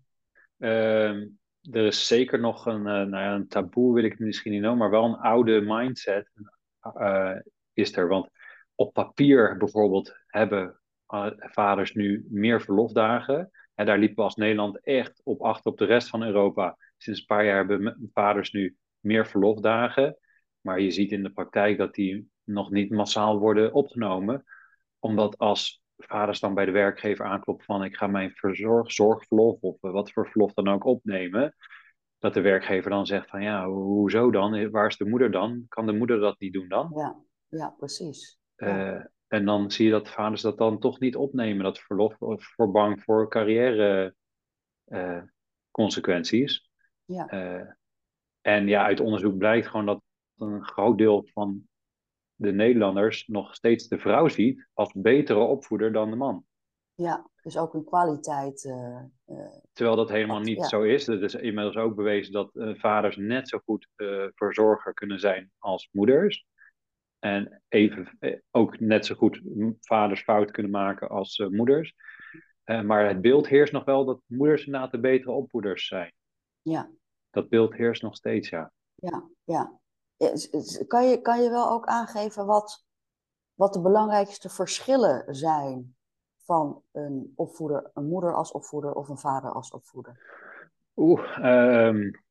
[0.57, 1.27] Ehm,
[1.61, 4.79] er is zeker nog een, eh, nou ja, een taboe, wil ik misschien niet noemen,
[4.79, 6.31] maar wel een oude mindset
[6.79, 7.35] eh,
[7.73, 8.07] is er.
[8.07, 8.29] Want
[8.75, 13.51] op papier bijvoorbeeld hebben eh, vaders nu meer verlofdagen.
[13.75, 16.77] En daar liepen we als Nederland echt op achter op de rest van Europa.
[16.97, 20.17] Sinds een paar jaar hebben vaders nu meer verlofdagen.
[20.61, 24.43] Maar je ziet in de praktijk dat die nog niet massaal worden opgenomen.
[24.99, 29.83] Omdat als vaders dan bij de werkgever aankloppen van ik ga mijn verzorg, zorgverlof of
[29.83, 31.55] eh, wat voor verlof dan ook opnemen.
[32.17, 34.71] dat de werkgever dan zegt van ja, hoezo dan?
[34.71, 35.65] Waar is de moeder dan?
[35.67, 36.91] Kan de moeder dat niet doen dan?
[36.95, 37.15] Ja,
[37.47, 38.39] ja precies.
[38.57, 42.71] Uh, en dan zie je dat vaders dat dan toch niet opnemen, dat verlof, voor
[42.71, 44.15] bang voor carrière
[44.87, 45.21] uh,
[45.71, 46.69] consequenties.
[47.05, 47.33] Ja.
[47.33, 47.69] Uh,
[48.41, 50.01] en ja, uit onderzoek blijkt gewoon dat
[50.37, 51.67] een groot deel van
[52.41, 56.45] de Nederlanders nog steeds de vrouw ziet als betere opvoeder dan de man.
[56.93, 58.63] Ja, dus ook in kwaliteit.
[58.63, 59.01] Uh,
[59.73, 60.67] Terwijl dat helemaal niet ja.
[60.67, 61.07] zo is.
[61.07, 63.87] Het is inmiddels ook bewezen dat uh, vaders net zo goed
[64.35, 66.45] verzorger kunnen zijn als moeders.
[67.19, 68.17] En even,
[68.51, 69.41] ook net zo goed
[69.79, 71.93] vaders fout kunnen maken als moeders.
[72.63, 76.13] maar het beeld heerst nog wel dat moeders inderdaad de betere opvoeders zijn.
[76.61, 76.91] Ja.
[77.29, 78.71] Dat beeld heerst nog steeds, ja.
[78.95, 79.80] Ja, ja.
[80.87, 82.85] Kan je, kan je wel ook aangeven wat,
[83.53, 85.95] wat de belangrijkste verschillen zijn
[86.37, 90.19] van een opvoeder, een moeder als opvoeder of een vader als opvoeder?
[90.95, 92.23] Oeh, um...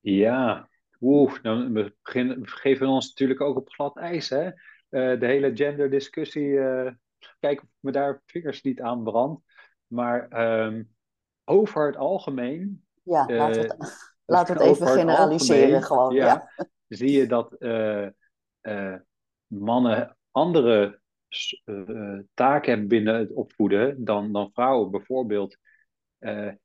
[0.00, 0.68] ja.
[1.00, 4.46] Oeh, dan we, beginnen, we geven ons natuurlijk ook op glad ijs, hè?
[4.90, 6.48] Uh, de hele genderdiscussie.
[6.48, 6.90] Uh,
[7.40, 9.40] kijk of me daar vingers niet aan brand.
[9.86, 10.94] Maar um,
[11.44, 12.86] over het algemeen.
[13.02, 16.14] Ja, uh, laten we het, laten we het even generaliseren gewoon.
[16.14, 18.06] Ja, ja, Zie je dat uh,
[18.62, 18.94] uh,
[19.46, 21.00] mannen andere
[22.34, 24.90] taken hebben binnen het opvoeden dan, dan vrouwen.
[24.90, 25.58] Bijvoorbeeld,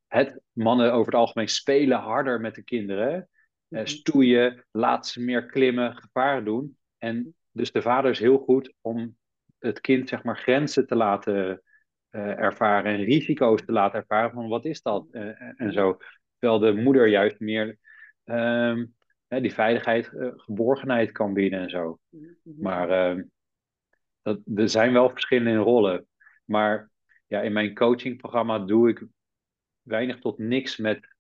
[0.08, 3.30] het, mannen over het algemeen spelen harder met de kinderen.
[3.68, 3.88] Mm-hmm.
[3.88, 6.78] stoeien, laten ze meer klimmen, gevaar doen.
[6.98, 9.18] En dus de vader is heel goed om
[9.60, 11.62] het kind zeg maar grenzen te laten
[12.12, 15.98] uh, ervaren en risico's te laten ervaren van wat is dat uh, en zo.
[16.42, 17.78] Terwijl de moeder juist meer
[18.26, 18.96] um,
[19.28, 22.00] die veiligheid, uh, geborgenheid kan bieden en zo.
[22.10, 22.36] Mm-hmm.
[22.44, 23.24] Maar ehm,
[24.22, 26.08] dat, er zijn wel verschillen in rollen.
[26.46, 26.90] Maar
[27.28, 29.06] ja, in mijn coachingprogramma doe ik
[29.82, 31.16] weinig tot niks met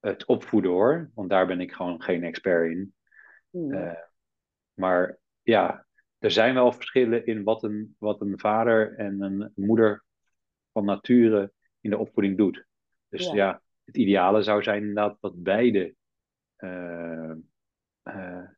[0.00, 1.10] het opvoeden hoor.
[1.14, 2.94] Want daar ben ik gewoon geen expert in.
[3.50, 3.96] Mm.
[4.74, 5.86] maar ja,
[6.18, 10.04] er zijn wel verschillen in wat een, wat een vader en een moeder
[10.72, 12.64] van nature in de opvoeding doet.
[13.08, 15.94] Dus ja, ja het ideale zou zijn inderdaad dat beide,
[16.58, 17.32] uh,
[18.04, 18.48] uh,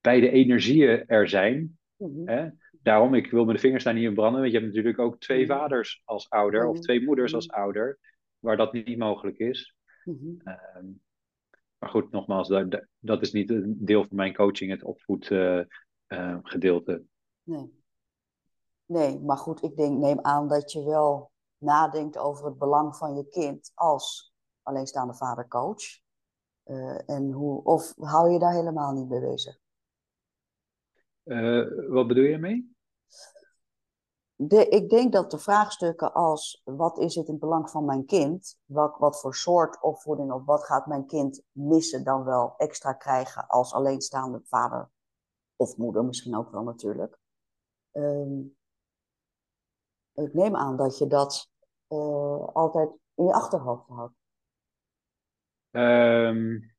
[0.00, 1.78] beide energieën er zijn.
[1.96, 2.28] Mm-hmm.
[2.28, 2.48] Hè?
[2.70, 5.42] Daarom, ik wil de vingers daar niet in branden, want je hebt natuurlijk ook twee
[5.42, 5.58] Mm-hmm.
[5.58, 7.98] vaders als ouder of twee moeders als ouder,
[8.38, 9.76] waar dat niet mogelijk is.
[10.04, 10.54] Uh,
[11.78, 17.04] maar goed, nogmaals, dat, dat is niet een deel van mijn coaching, het opvoedgedeelte.
[17.42, 17.80] nee.
[18.86, 23.16] Nee, maar goed, ik denk, neem aan dat je wel nadenkt over het belang van
[23.16, 24.31] je kind als
[24.62, 26.00] alleenstaande vader-coach.
[26.64, 29.58] Uh, en hoe, of hou je daar helemaal niet mee bezig?
[31.24, 32.76] Uh, wat bedoel je mee?
[34.34, 38.04] De, ik denk dat de vraagstukken als wat is het in het belang van mijn
[38.04, 42.92] kind, wat, wat voor soort opvoeding of wat gaat mijn kind missen dan wel extra
[42.92, 44.90] krijgen als alleenstaande vader
[45.56, 47.18] of moeder misschien ook wel natuurlijk.
[47.92, 48.56] Um,
[50.12, 51.50] ik neem aan dat je dat
[51.88, 54.14] uh, altijd in je achterhoofd houdt.
[55.72, 56.74] Um,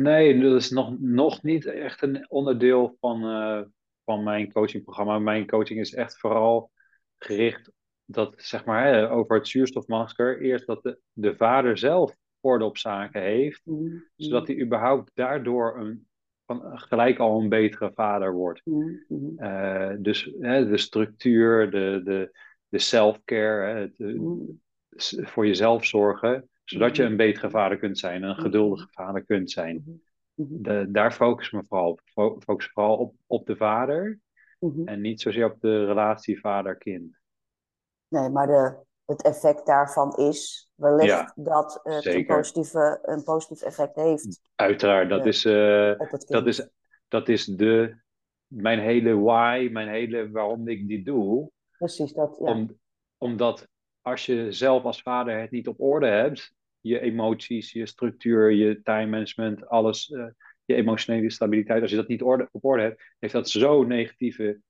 [0.00, 3.62] nee, dat is nog, nog niet echt een onderdeel van, uh,
[4.04, 5.18] van mijn coachingprogramma.
[5.18, 6.70] Mijn coaching is echt vooral
[7.18, 7.72] gericht
[8.04, 10.40] dat, zeg maar, hè, over het zuurstofmasker.
[10.40, 14.04] Eerst dat de, de vader zelf orde op zaken heeft, mm-hmm.
[14.16, 16.06] zodat hij überhaupt daardoor een,
[16.46, 18.60] van, gelijk al een betere vader wordt.
[18.64, 19.34] Mm-hmm.
[19.38, 24.60] Uh, dus hè, de structuur, de, de, de self-care, het, mm-hmm.
[25.24, 30.02] voor jezelf zorgen, zodat je een betere vader kunt zijn, een geduldige vader kunt zijn.
[30.34, 30.62] Mm-hmm.
[30.62, 32.00] De, daar focus me vooral op.
[32.42, 34.18] Focus vooral op, op de vader
[34.84, 37.18] en niet zozeer op de relatie vader-kind.
[38.08, 43.62] Nee, maar de, het effect daarvan is wellicht Ja, dat het een, positieve, een positief
[43.62, 44.40] effect heeft.
[44.54, 45.28] Uiteraard, dat Ja.
[45.28, 45.92] is, eh,
[46.26, 46.68] dat is,
[47.08, 47.96] dat is de,
[48.46, 51.50] mijn hele why, mijn hele waarom ik dit doe.
[51.78, 52.52] Precies, dat, ja.
[52.52, 52.78] Om,
[53.16, 53.68] omdat
[54.00, 56.54] als je zelf als vader het niet op orde hebt,
[56.88, 60.26] je emoties, je structuur, je time management, alles, eh,
[60.64, 64.60] je emotionele stabiliteit, als je dat niet orde, op orde hebt, heeft dat zo'n negatieve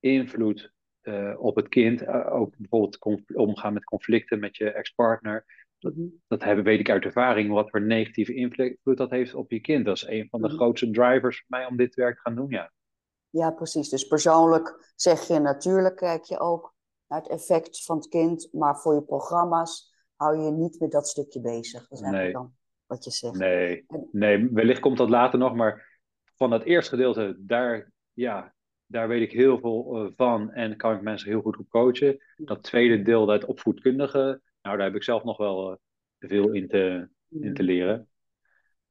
[0.00, 2.02] invloed eh, op het kind.
[2.02, 5.44] Eh, ook bijvoorbeeld omgaan met conflicten met je ex-partner.
[5.78, 5.94] Dat,
[6.26, 9.84] dat hebben, weet ik uit ervaring, wat voor negatieve invloed dat heeft op je kind.
[9.84, 10.56] Dat is een van de Mhm.
[10.56, 12.72] grootste drivers voor mij om dit werk te gaan doen, ja.
[13.30, 13.88] Ja, precies.
[13.88, 16.74] Dus persoonlijk zeg je natuurlijk, kijk je ook
[17.08, 21.08] naar het effect van het kind, maar voor je programma's hou je niet met dat
[21.08, 21.88] stukje bezig.
[21.88, 22.32] Dat is eigenlijk Nee.
[22.32, 22.54] dan
[22.86, 23.34] wat je zegt.
[23.34, 26.00] Nee, En- nee, wellicht komt dat later nog, maar
[26.36, 28.54] van dat eerste gedeelte, daar, ja,
[28.86, 32.18] daar weet ik heel veel eh, van en kan ik mensen heel goed op coachen.
[32.36, 35.76] Dat tweede deel, dat opvoedkundige, nou, daar heb ik zelf nog wel uh,
[36.18, 38.08] veel in te, in te leren.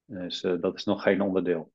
[0.05, 1.71] Dus uh, dat is nog geen onderdeel.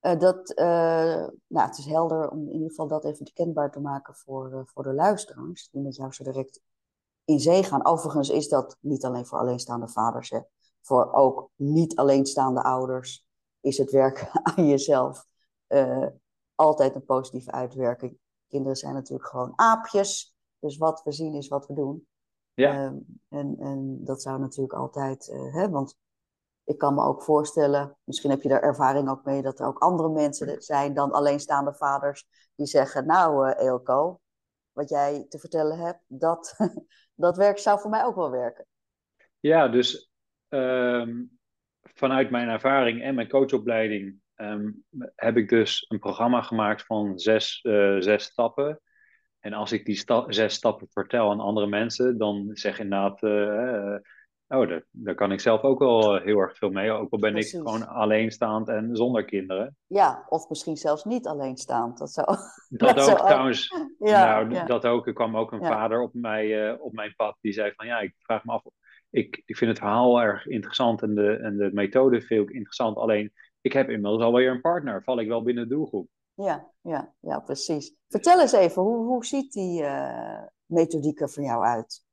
[0.00, 4.62] dat, nou, het is helder om in ieder geval dat even kenbaar te maken voor,
[4.66, 6.60] voor de luisteraars, die met jou zo direct
[7.28, 7.86] in zee gaan.
[7.86, 10.40] Overigens is dat niet alleen voor alleenstaande vaders, hè.
[10.80, 13.26] voor ook niet alleenstaande ouders
[13.60, 15.26] is het werk aan jezelf
[16.54, 18.18] altijd een positieve uitwerking.
[18.48, 20.36] Kinderen zijn natuurlijk gewoon aapjes.
[20.58, 22.06] Dus wat we zien is wat we doen.
[22.54, 22.72] Ja.
[22.72, 22.96] Ehm,
[23.28, 25.96] en, en dat zou natuurlijk altijd, uh, hè, want
[26.64, 29.78] ik kan me ook voorstellen, misschien heb je daar ervaring ook mee, dat er ook
[29.78, 34.20] andere mensen zijn dan alleenstaande vaders die zeggen, nou uh, Eelco,
[34.78, 36.56] wat jij te vertellen hebt, dat,
[37.14, 38.66] dat werk zou voor mij ook wel werken.
[39.40, 40.10] Ja, dus
[40.48, 41.24] ehm,
[41.80, 44.70] vanuit mijn ervaring en mijn coachopleiding Ehm,
[45.14, 48.80] heb ik dus een programma gemaakt van zes, uh, zes stappen.
[49.40, 53.96] En als ik die zes stappen vertel aan andere mensen, dan zeg inderdaad, uh,
[54.48, 56.90] oh, daar, daar kan ik zelf ook wel heel erg veel mee.
[56.90, 59.76] Ook al ben ik gewoon alleenstaand en zonder kinderen.
[59.86, 61.98] Ja, of misschien zelfs niet alleenstaand.
[61.98, 62.26] Dat, zou,
[62.68, 63.68] dat, dat ook trouwens.
[63.98, 65.06] Ja, nou, dat ook.
[65.06, 68.14] Er kwam ook een vader op, mij, op mijn pad die zei van ja, ik
[68.18, 68.62] vraag me af.
[69.10, 72.96] Ik, ik vind het verhaal erg interessant en de, en de methode veel interessant.
[72.96, 75.02] Alleen ik heb inmiddels alweer een partner.
[75.02, 76.08] Val ik wel binnen de doelgroep?
[76.34, 77.94] Ja, ja, ja precies.
[78.08, 82.06] Vertel eens even, hoe, hoe ziet die uh, methodiek er voor jou uit?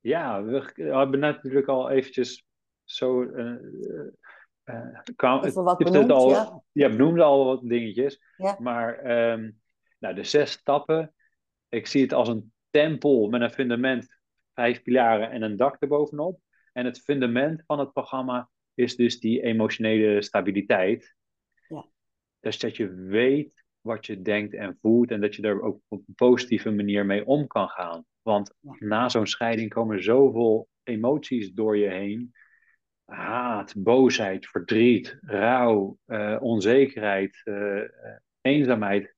[0.00, 2.44] Ja, we, hebben natuurlijk al eventjes
[2.84, 3.22] zo...
[3.22, 3.54] Uh,
[4.64, 6.62] uh, kwam, wat benoemd, al, ja.
[6.72, 8.20] ja, benoemde al wat dingetjes.
[8.36, 8.56] Ja.
[8.58, 9.60] Maar um,
[9.98, 11.14] nou, de zes stappen,
[11.68, 14.18] ik zie het als een tempel met een fundament,
[14.54, 16.40] vijf pilaren en een dak erbovenop.
[16.72, 21.16] En het fundament van het programma is dus die emotionele stabiliteit.
[21.68, 21.86] Ja.
[22.40, 26.02] Dus dat je weet wat je denkt en voelt en dat je er ook op
[26.06, 28.04] een positieve manier mee om kan gaan.
[28.22, 32.32] Want na zo'n scheiding komen zoveel emoties door je heen.
[33.04, 37.82] Haat, boosheid, verdriet, rouw, uh, onzekerheid, uh,
[38.40, 39.14] eenzaamheid.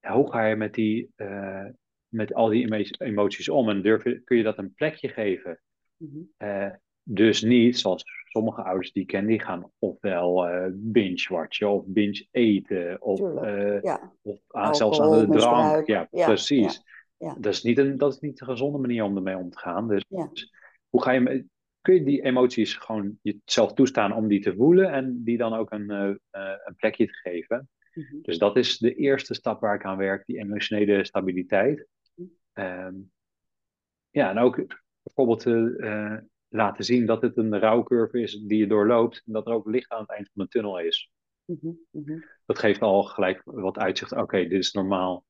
[0.00, 1.66] hoe ga je met, die, uh,
[2.08, 3.68] met al die emoties om?
[3.68, 5.60] En durf je, kun je dat een plekje geven?
[5.96, 6.78] Mm -hmm.
[7.02, 13.02] Dus niet, zoals sommige ouders die ik ken, die gaan ofwel uh, binge-watchen of binge-eten.
[13.02, 13.18] Of,
[13.82, 14.12] ja.
[14.22, 15.86] of ah, zelfs aan de drank.
[15.86, 16.82] Ja, precies.
[17.18, 17.34] Ja.
[17.38, 19.88] Dat, is niet een, dat is niet een gezonde manier om ermee om te gaan.
[19.88, 20.04] Dus,
[20.88, 21.46] hoe ga je,
[21.80, 25.70] kun je die emoties gewoon jezelf toestaan om die te voelen en die dan ook
[25.70, 27.68] een, uh, een plekje te geven?
[27.94, 28.22] Mm -hmm.
[28.22, 31.86] Dus dat is de eerste stap waar ik aan werk, die emotionele stabiliteit.
[32.52, 33.12] Um,
[34.10, 34.66] ja, en ook
[35.02, 35.44] bijvoorbeeld
[36.48, 39.90] laten zien dat het een rouwcurve is die je doorloopt en dat er ook licht
[39.90, 41.10] aan het eind van de tunnel is.
[41.44, 42.20] Mhm, mhm.
[42.46, 44.12] Dat geeft al gelijk wat uitzicht.
[44.12, 45.24] Oké, dit is normaal.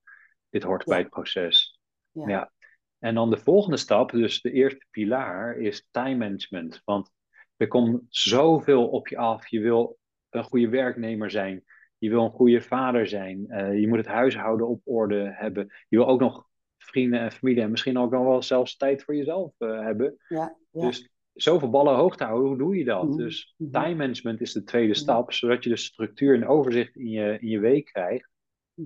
[0.51, 1.78] Dit hoort bij het proces.
[2.27, 2.29] Ja.
[2.29, 2.53] ja.
[2.99, 6.83] En dan de volgende stap, dus de eerste pilaar, is time management.
[6.85, 7.11] Want
[7.57, 9.49] er komt zoveel op je af.
[9.49, 9.99] Je wil
[10.31, 11.65] een goede werknemer zijn.
[11.99, 13.45] Je wil een goede vader zijn.
[13.49, 15.67] Uh, je moet het huishouden op orde hebben.
[15.89, 19.17] Je wil ook nog vrienden en familie en misschien ook nog wel zelfs tijd voor
[19.17, 20.17] jezelf uh, hebben.
[20.29, 20.81] Ja, ja.
[20.87, 23.09] Dus zoveel ballen hoog te houden, hoe doe je dat?
[23.09, 23.71] Mhm, dus mhm.
[23.71, 24.99] time management is de tweede mhm.
[24.99, 28.31] stap, zodat je de structuur en overzicht in je, in je week krijgt.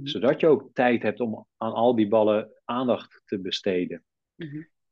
[0.03, 4.05] Zodat je ook tijd hebt om aan al die ballen aandacht te besteden.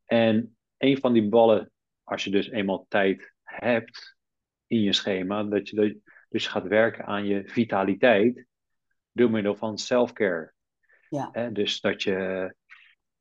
[0.05, 1.71] En een van die ballen,
[2.03, 4.17] als je dus eenmaal tijd hebt
[4.67, 8.47] in je schema, dat je dus gaat werken aan je vitaliteit
[9.13, 10.53] door middel van self-care.
[11.09, 11.51] Ja.
[11.51, 12.55] dus dat je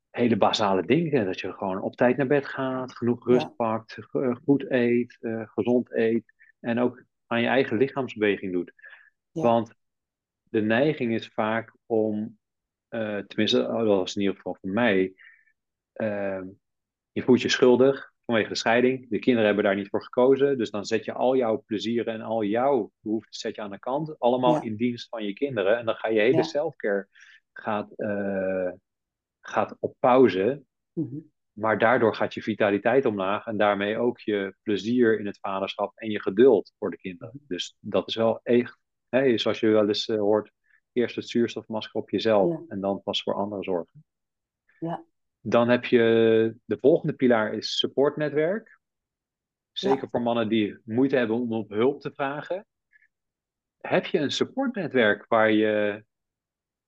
[0.10, 1.26] hele basale dingen.
[1.26, 5.48] Dat je gewoon op tijd naar bed gaat, genoeg rust pakt, eh, goed eet, uh,
[5.48, 6.34] gezond eet.
[6.60, 8.74] En ook aan je eigen lichaamsbeweging doet.
[9.32, 9.74] Want
[10.50, 12.38] de neiging is vaak om,
[12.90, 15.14] uh, tenminste, oh, dat was in ieder geval voor mij,
[15.96, 16.42] uh,
[17.12, 19.10] je voelt je schuldig vanwege de scheiding.
[19.10, 20.58] De kinderen hebben daar niet voor gekozen.
[20.58, 23.80] Dus dan zet je al jouw plezieren en al jouw behoeften zet je aan de
[23.80, 24.20] kant.
[24.20, 25.78] Allemaal in dienst van je kinderen.
[25.78, 26.44] En dan ga je hele ja.
[26.44, 27.08] selfcare
[27.54, 27.94] gaat,
[29.42, 30.64] gaat op pauze.
[30.94, 31.18] Mhm.
[31.60, 36.10] Maar daardoor gaat je vitaliteit omlaag en daarmee ook je plezier in het vaderschap en
[36.10, 37.34] je geduld voor de kinderen.
[37.34, 37.44] Mhm.
[37.48, 38.78] Dus dat is wel echt,
[39.10, 40.52] hè, zoals je wel eens uh, hoort,
[40.94, 44.04] eerst het zuurstofmasker op jezelf en dan pas voor anderen zorgen.
[44.80, 45.04] Ja.
[45.42, 48.80] Dan heb je de volgende pilaar is supportnetwerk.
[49.72, 52.66] Zeker voor mannen die moeite hebben om op hulp te vragen.
[53.78, 56.04] Heb je een supportnetwerk waar je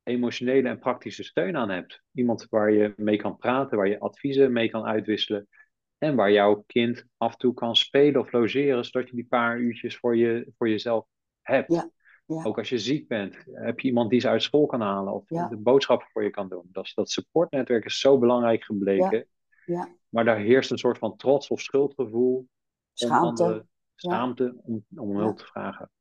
[0.03, 2.03] emotionele en praktische steun aan hebt.
[2.11, 5.47] Iemand waar je mee kan praten, waar je adviezen mee kan uitwisselen.
[5.97, 9.59] En waar jouw kind af en toe kan spelen of logeren, zodat je die paar
[9.59, 11.05] uurtjes voor, je, voor jezelf
[11.41, 11.73] hebt.
[11.73, 11.89] Ja,
[12.35, 12.43] Ja.
[12.43, 15.29] Ook als je ziek bent, heb je iemand die ze uit school kan halen of
[15.29, 15.47] Ja.
[15.47, 16.69] de boodschappen voor je kan doen.
[16.71, 19.27] Dat, dat supportnetwerk is zo belangrijk gebleken.
[19.65, 19.95] Ja.
[20.09, 22.37] Maar daar heerst een soort van trots of schuldgevoel.
[22.37, 22.47] Om
[22.93, 23.43] Schaamte.
[23.43, 25.91] anderen- schaamte om, om hulp te vragen.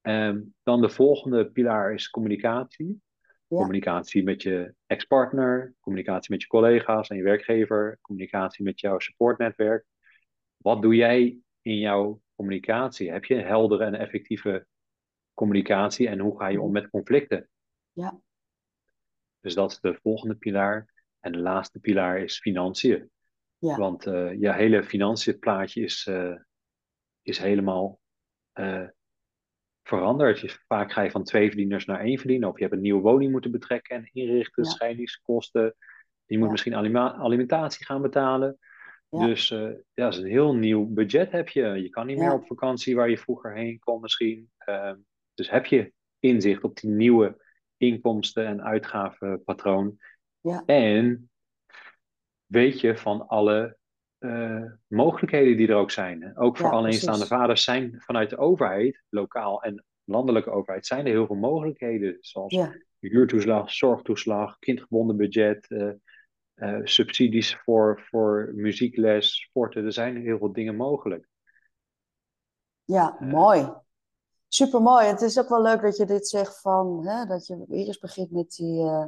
[0.00, 3.00] Ehm, dan de volgende pilaar is communicatie.
[3.48, 3.56] Ja.
[3.56, 9.84] Communicatie met je ex-partner, communicatie met je collega's en je werkgever, communicatie met jouw supportnetwerk.
[10.56, 13.10] Wat doe jij in jouw communicatie?
[13.10, 14.66] Heb je een heldere en effectieve
[15.36, 17.48] communicatie en hoe ga je om met conflicten?
[17.92, 18.20] Ja.
[19.40, 20.94] Dus dat is de volgende pilaar.
[21.20, 23.10] En de laatste pilaar is financiën.
[23.58, 23.76] Ja.
[23.76, 26.34] Want eh je hele financiën plaatje is, eh,
[27.22, 28.00] is helemaal
[28.52, 28.88] eh,
[29.82, 30.40] veranderd.
[30.40, 32.48] Je, vaak ga je van twee verdieners naar één verdiener.
[32.48, 34.70] Of je hebt een nieuwe woning moeten betrekken en inrichten, Ja.
[34.70, 35.74] scheidingskosten.
[36.24, 36.50] Je moet Ja.
[36.50, 38.58] misschien alima- alimentatie gaan betalen.
[39.08, 39.26] Ja.
[39.26, 41.62] Dus ja, dat is een heel nieuw budget heb je.
[41.66, 44.50] Je kan niet meer op vakantie waar je vroeger heen kon misschien.
[44.58, 44.96] Ehm,
[45.36, 47.44] dus heb je inzicht op die nieuwe
[47.76, 49.98] inkomsten- en uitgavenpatroon.
[50.40, 50.62] Ja.
[50.66, 51.30] En
[52.46, 53.76] weet je van alle
[54.18, 56.36] eh, mogelijkheden die er ook zijn.
[56.36, 57.36] Ook voor Ja, alleenstaande precies.
[57.36, 62.16] vaders zijn vanuit de overheid, lokaal en landelijke overheid, zijn er heel veel mogelijkheden.
[62.20, 62.72] Zoals Ja.
[62.98, 65.90] huurtoeslag, zorgtoeslag, kindgebonden budget, eh,
[66.54, 69.84] eh, subsidies voor, voor muziekles, sporten.
[69.84, 71.28] Er zijn heel veel dingen mogelijk.
[72.84, 73.16] Ja,
[74.48, 74.80] Eh.
[74.80, 75.06] mooi.
[75.06, 78.30] Het is ook wel leuk dat je dit zegt van, hè, dat je eerst begint
[78.30, 79.04] met die eh,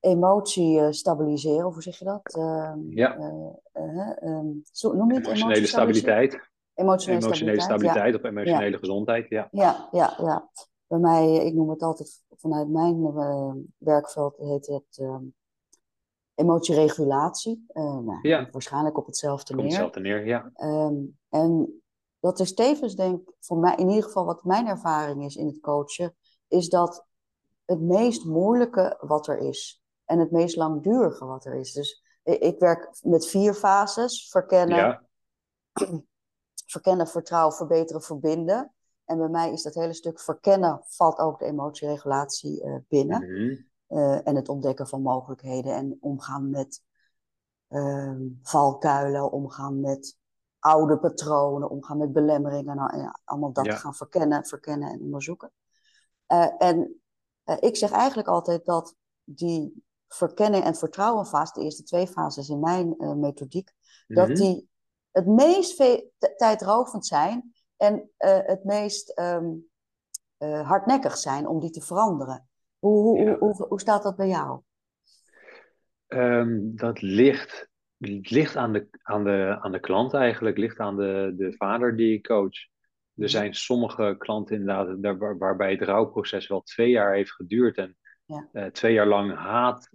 [0.00, 2.34] emotie eh, stabiliseren, of hoe zeg je dat?
[2.34, 3.16] Ehm, Ja.
[3.16, 6.32] eh, eh, ehm, zo, noem je het Emotionele stabiliteit,
[6.74, 8.18] Emotionele emotionele stabiliteit, ja.
[8.18, 9.28] of emotionele gezondheid.
[9.28, 9.48] Ja.
[9.50, 10.48] Ja, ja, ja.
[10.86, 13.12] Bij mij, ik noem het altijd vanuit mijn
[13.78, 15.22] werkveld, heet het ehm,
[16.34, 17.64] emotieregulatie.
[17.74, 18.48] Nou, Ja.
[18.52, 19.70] Waarschijnlijk op hetzelfde Komt neer.
[19.70, 20.26] hetzelfde neer.
[20.26, 20.50] Ja.
[21.28, 21.80] En
[22.20, 25.46] dat is tevens, denk ik, voor mij, in ieder geval wat mijn ervaring is in
[25.46, 26.16] het coachen,
[26.48, 27.06] is dat
[27.64, 31.72] het meest moeilijke wat er is en het meest langdurige wat er is.
[31.72, 35.02] Dus ik werk met vier fases: verkennen, Ja.
[36.66, 38.72] verkennen, vertrouwen, verbeteren, verbinden.
[39.04, 43.32] En bij mij is dat hele stuk verkennen, valt ook de emotieregulatie eh, binnen.
[43.32, 43.56] Mhm.
[43.86, 46.82] Eh, en het ontdekken van mogelijkheden en omgaan met
[47.68, 50.16] ehm, valkuilen, omgaan met
[50.58, 52.76] oude patronen, omgaan met belemmeringen.
[52.76, 53.76] Nou, ja, allemaal dat Ja.
[53.76, 55.52] gaan verkennen, verkennen en onderzoeken.
[56.26, 57.00] Eh, en
[57.44, 58.94] eh, ik zeg eigenlijk altijd dat
[59.24, 63.70] die verkenning en vertrouwenfase, de eerste twee fases in mijn eh, methodiek,
[64.06, 64.36] dat Mhm.
[64.36, 64.68] die
[65.10, 65.82] het meest
[66.36, 69.46] tijdrovend zijn en het meest ehm,
[70.36, 72.48] eh, hardnekkig zijn om die te veranderen.
[72.78, 73.36] Hoe, hoe, Ja.
[73.38, 74.60] hoe, hoe, hoe staat dat bij jou?
[76.06, 77.67] Ehm, dat ligt,
[77.98, 82.14] ligt aan, de, aan, de, aan de klant eigenlijk, ligt aan de, de vader die
[82.14, 82.56] ik coach.
[83.14, 83.28] Er Mhm.
[83.28, 87.96] zijn sommige klanten inderdaad daar, waar- waarbij het rouwproces wel twee jaar heeft geduurd en
[88.24, 88.48] Ja.
[88.52, 89.90] eh, twee jaar lang haat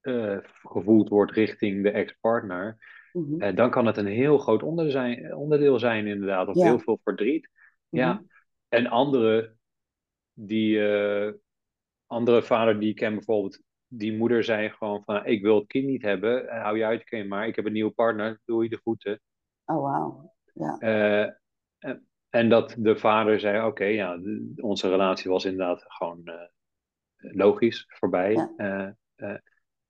[0.00, 2.78] eh, gevoeld wordt richting de ex-partner.
[3.12, 3.40] Mhm.
[3.40, 6.64] Eh, dan kan het een heel groot onderdeel zijn, onderdeel zijn inderdaad, of Ja.
[6.64, 7.48] heel veel verdriet.
[7.88, 8.22] Ja, Mhm.
[8.68, 9.54] en andere,
[10.32, 10.80] die,
[12.06, 13.60] andere vader die ik ken bijvoorbeeld,
[13.92, 17.04] die moeder zei gewoon van, ik wil het kind niet hebben, eh, hou je uit
[17.04, 19.20] kind, maar ik heb een nieuwe partner, doe je de voeten.
[19.64, 20.34] Oh, wauw.
[20.54, 20.78] Ja.
[20.78, 21.32] Eh,
[21.78, 26.34] en, en dat de vader zei, oké, ja, de- onze relatie was inderdaad gewoon eh,
[27.16, 28.32] logisch, voorbij.
[28.32, 28.96] Ja.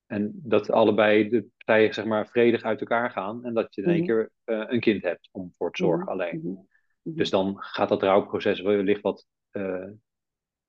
[0.07, 3.89] En dat allebei de partijen zeg maar vredig uit elkaar gaan en dat je in
[3.89, 4.07] één Mhm.
[4.07, 6.11] keer een kind hebt om voor te zorgen Mhm.
[6.13, 6.41] alleen.
[6.43, 7.17] Mhm.
[7.17, 9.27] Dus dan gaat dat rouwproces wellicht wat,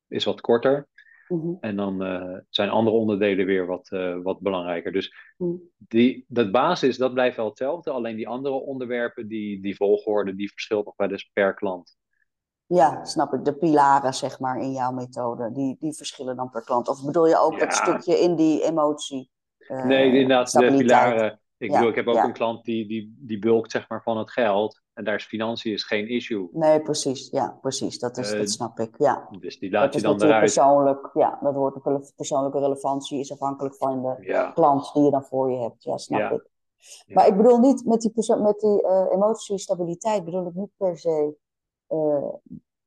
[0.08, 0.88] is wat korter.
[1.32, 1.54] Mhm.
[1.60, 4.92] En dan eh, zijn andere onderdelen weer wat, eh, wat belangrijker.
[4.92, 5.56] Dus Mhm.
[5.78, 7.92] die, dat basis, dat blijft wel hetzelfde.
[7.92, 11.98] Alleen die andere onderwerpen, die, die volgorde, die verschilt nog wel eens per klant.
[12.66, 13.46] Ja, snap ik.
[13.46, 16.88] De pilaren, zeg maar, in jouw methode, die, die verschillen dan per klant.
[16.88, 17.84] Of bedoel je ook dat Ja.
[17.84, 19.30] stukje in die emotie?
[19.58, 21.40] eh, nee, inderdaad, de pilaren.
[21.58, 22.24] Ik Ja, bedoel, ik heb ook ja.
[22.24, 24.81] een klant die, die, die bulkt zeg maar van het geld.
[24.94, 26.50] En daar is financiën is geen issue.
[26.52, 27.30] Nee, precies.
[27.30, 28.00] Ja, precies.
[28.00, 28.96] Dat, is, Eh, dat snap ik.
[28.98, 29.28] Ja.
[29.40, 30.40] Dus die Dat laat je is dan eruit.
[30.40, 31.10] persoonlijk.
[31.14, 35.12] Ja, dat wordt ook een persoonlijke relevantie, is afhankelijk van de Ja, klant die je
[35.12, 35.84] dan voor je hebt.
[35.84, 36.30] Ja, snap Ja.
[36.32, 36.50] ik.
[37.06, 37.14] Ja.
[37.14, 40.98] Maar ik bedoel niet met die, perso- met die eh, emotiestabiliteit, bedoel ik niet per
[40.98, 41.36] se
[41.88, 42.34] eh,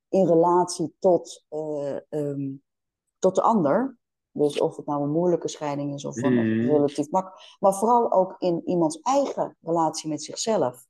[0.09, 2.53] in relatie tot, eh, ehm,
[3.19, 3.99] tot de ander.
[4.33, 6.71] Dus of het nou een moeilijke scheiding is of een Mhm.
[6.71, 7.33] relatief mak.
[7.61, 10.87] Maar vooral ook in iemands eigen relatie met zichzelf.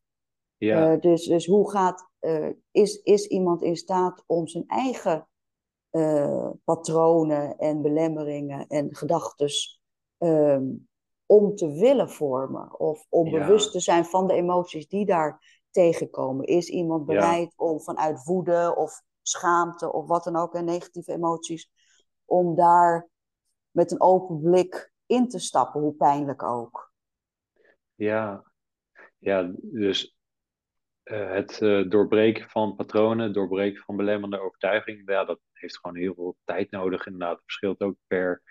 [0.64, 5.28] Ja, Eh, dus, dus hoe gaat, eh, is, is iemand in staat om zijn eigen
[5.90, 9.48] eh, patronen en belemmeringen en gedachten
[11.26, 12.78] om te willen vormen?
[12.80, 13.46] Of om Ja.
[13.46, 16.44] bewust te zijn van de emoties die daar tegenkomen?
[16.46, 17.14] Is iemand Ja.
[17.14, 21.70] bereid om vanuit woede of schaamte of wat dan ook, en negatieve emoties,
[22.24, 23.08] om daar
[23.70, 26.92] met een open blik in te stappen, hoe pijnlijk ook.
[27.94, 28.44] Ja,
[29.18, 30.13] ja dus
[31.04, 36.36] het uh, doorbreken van patronen, doorbreken van belemmerende overtuigingen, ja, dat heeft gewoon heel veel
[36.44, 37.06] tijd nodig.
[37.06, 38.42] Inderdaad, het verschilt ook per,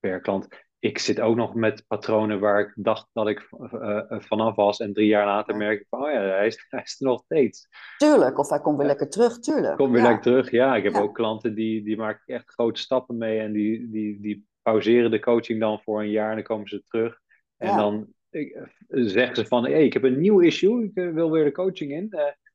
[0.00, 0.48] per klant.
[0.78, 4.78] Ik zit ook nog met patronen waar ik dacht dat ik uh, vanaf was.
[4.78, 7.22] En drie jaar later merk ik van, oh ja, hij is, hij is er nog
[7.24, 7.68] steeds.
[7.96, 9.76] Tuurlijk, of hij komt weer lekker terug, tuurlijk.
[9.76, 10.76] Komt weer lekker terug, ja.
[10.76, 13.38] Ik heb ook klanten die, die maken echt grote stappen mee.
[13.38, 16.84] En die, die, die pauzeren de coaching dan voor een jaar en dan komen ze
[16.88, 17.20] terug.
[17.56, 21.44] En dan ik, zeggen ze van, hey, ik heb een nieuw issue, ik wil weer
[21.44, 22.08] de coaching in.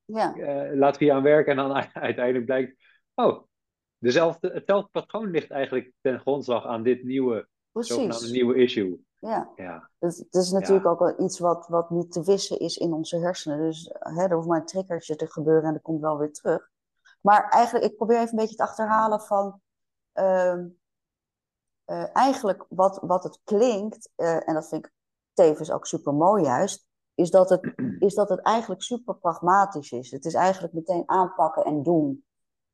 [0.06, 0.34] ja.
[0.74, 1.52] laten we hier aan werken.
[1.52, 2.76] En dan uiteindelijk blijkt,
[3.14, 3.44] oh,
[3.98, 9.08] dezelfde, hetzelfde patroon ligt eigenlijk ten grondslag aan dit nieuwe, zogenaamde nieuwe issue.
[9.20, 9.90] Ja, ja.
[10.00, 13.18] Het, het is natuurlijk ook wel iets wat, wat niet te wissen is in onze
[13.18, 13.58] hersenen.
[13.58, 16.70] Dus hè, er hoeft maar een triggertje te gebeuren en dat komt wel weer terug.
[17.22, 19.62] Maar eigenlijk, ik probeer even een beetje te achterhalen van...
[20.14, 20.56] Uh,
[21.86, 24.92] uh, eigenlijk wat, wat het klinkt, uh, en dat vind ik
[25.40, 27.74] tevens ook super mooi juist, is dat, het,
[28.08, 30.12] is dat het eigenlijk super pragmatisch is.
[30.12, 32.24] Het is eigenlijk meteen aanpakken en doen.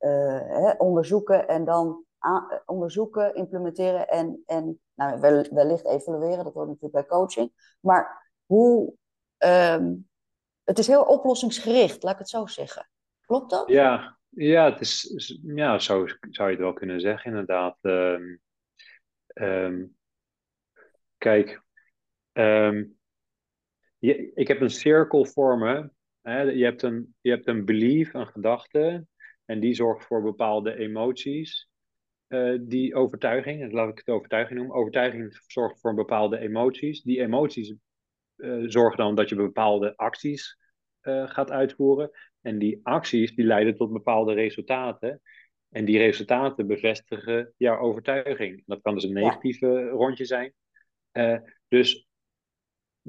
[0.00, 6.44] Uh, hè, onderzoeken en dan aan, onderzoeken, implementeren en, en nou, wellicht evalueren.
[6.44, 7.76] Dat hoort natuurlijk bij coaching.
[7.80, 8.94] Maar hoe.
[9.38, 10.08] Um,
[10.64, 12.88] het is heel oplossingsgericht, laat ik het zo zeggen.
[13.20, 13.68] Klopt dat?
[13.68, 17.78] Ja, ja, het is, ja zo zou je het wel kunnen zeggen, inderdaad.
[17.80, 18.40] Um,
[19.34, 19.96] um,
[21.18, 21.62] kijk,
[23.98, 25.90] je, ik heb een cirkel voor me.
[26.22, 26.40] Hè?
[26.40, 29.06] Je, hebt een, je hebt een belief, een gedachte.
[29.44, 31.68] En die zorgt voor bepaalde emoties.
[32.28, 34.76] Uh, die overtuiging, laat ik het overtuiging noemen.
[34.76, 37.02] Overtuiging zorgt voor bepaalde emoties.
[37.02, 37.74] Die emoties
[38.36, 40.58] uh, zorgen dan dat je bepaalde acties
[41.02, 42.10] uh, gaat uitvoeren.
[42.40, 45.20] En die acties die leiden tot bepaalde resultaten.
[45.68, 48.62] En die resultaten bevestigen jouw overtuiging.
[48.66, 49.88] Dat kan dus een negatieve ja.
[49.88, 50.54] rondje zijn.
[51.68, 52.05] dus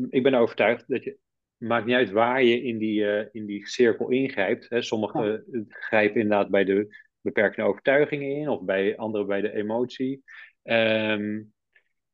[0.10, 1.18] ik ben overtuigd dat je
[1.58, 4.70] maakt niet uit waar je in die, uh, in die cirkel ingrijpt.
[4.70, 4.82] Hè.
[4.82, 5.64] Sommigen ja.
[5.70, 10.24] grijpen inderdaad bij de beperkende overtuigingen in, of bij anderen bij de emotie.
[10.64, 11.54] Um,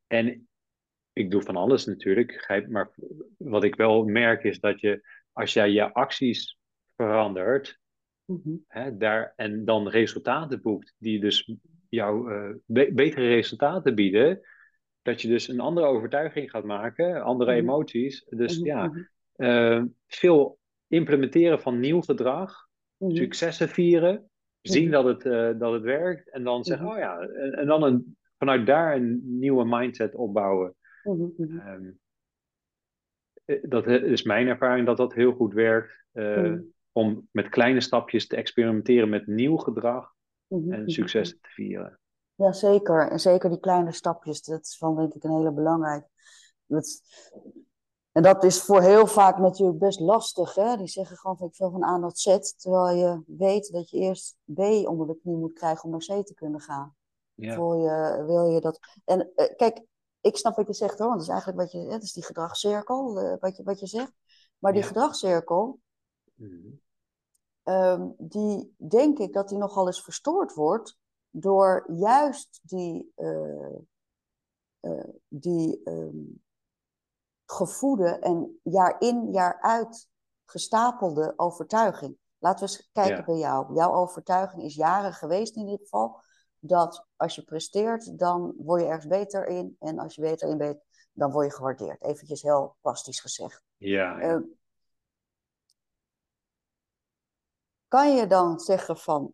[0.08, 0.48] en
[1.14, 2.32] ik doe van alles natuurlijk.
[2.32, 2.92] Grijp, maar
[3.38, 6.58] wat ik wel merk is dat je, als jij je acties
[6.96, 7.80] verandert,
[8.26, 8.66] mm -hmm.
[8.68, 11.56] hè, daar, en dan resultaten boekt die dus
[11.90, 14.42] jou uh, be betere resultaten bieden,
[15.04, 17.68] dat je dus een andere overtuiging gaat maken, andere mm -hmm.
[17.70, 18.26] emoties.
[18.30, 19.08] Dus mm -hmm.
[19.38, 22.68] ja, uh, veel implementeren van nieuw gedrag,
[23.08, 24.30] successen vieren,
[24.62, 27.84] zien dat het, uh, dat het werkt en dan zeggen, oh ja, en, en, dan
[27.84, 30.76] een, vanuit daar een nieuwe mindset opbouwen.
[31.04, 32.00] Um,
[33.62, 36.04] dat is mijn ervaring dat dat heel goed werkt.
[36.14, 36.60] Uh,
[36.92, 40.14] om met kleine stapjes te experimenteren met nieuw gedrag
[40.48, 42.00] en successen te vieren.
[42.36, 43.10] Ja, zeker.
[43.10, 46.10] En zeker die kleine stapjes, dat is van denk ik een hele belangrijke.
[46.66, 47.02] Dat,
[48.12, 50.56] en dat is voor heel vaak natuurlijk best lastig.
[50.56, 50.78] Hè?
[50.78, 52.38] Die zeggen gewoon van ik veel van A naar Z.
[52.58, 56.26] Terwijl je weet dat je eerst B onder de knie moet krijgen om naar C
[56.26, 56.96] te kunnen gaan.
[57.34, 57.56] Ja.
[57.56, 58.80] Voor je, wil je dat.
[59.06, 59.86] En uh, kijk,
[60.22, 61.08] ik snap wat je zegt hoor.
[61.08, 61.92] Want dat is eigenlijk wat je.
[61.92, 64.14] Het is die gedragscirkel, uh, wat, je, wat je zegt.
[64.58, 64.88] Maar die ja.
[64.88, 65.80] gedragscirkel.
[66.36, 66.82] Mm-hmm.
[67.64, 70.98] Um, die denk ik dat die nogal eens verstoord wordt.
[71.36, 73.14] Door juist die.
[73.16, 73.78] Uh,
[75.28, 76.44] die um,
[77.46, 80.10] gevoede en jaar in, jaar uit
[80.46, 82.18] gestapelde overtuiging.
[82.38, 83.24] Laten we eens kijken ja.
[83.24, 83.76] bij jou.
[83.76, 86.22] Jouw overtuiging is jaren geweest in ieder geval.
[86.60, 89.76] Dat als je presteert, dan word je ergens beter in.
[89.80, 92.04] En als je beter in bent, dan word je gewaardeerd.
[92.04, 93.64] Eventjes heel plastisch gezegd.
[93.78, 94.20] Ja.
[94.20, 94.36] ja.
[94.36, 94.42] Uh,
[97.88, 99.34] kan je dan zeggen van,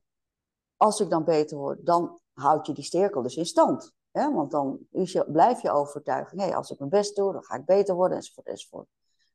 [0.80, 3.94] als ik dan beter word, dan houd je die sterkel dus in stand.
[4.12, 4.34] Hè?
[4.34, 7.56] Want dan is je, blijf je overtuiging, hey, als ik mijn best doe, dan ga
[7.56, 8.88] ik beter worden, enzovoort, enzovoort.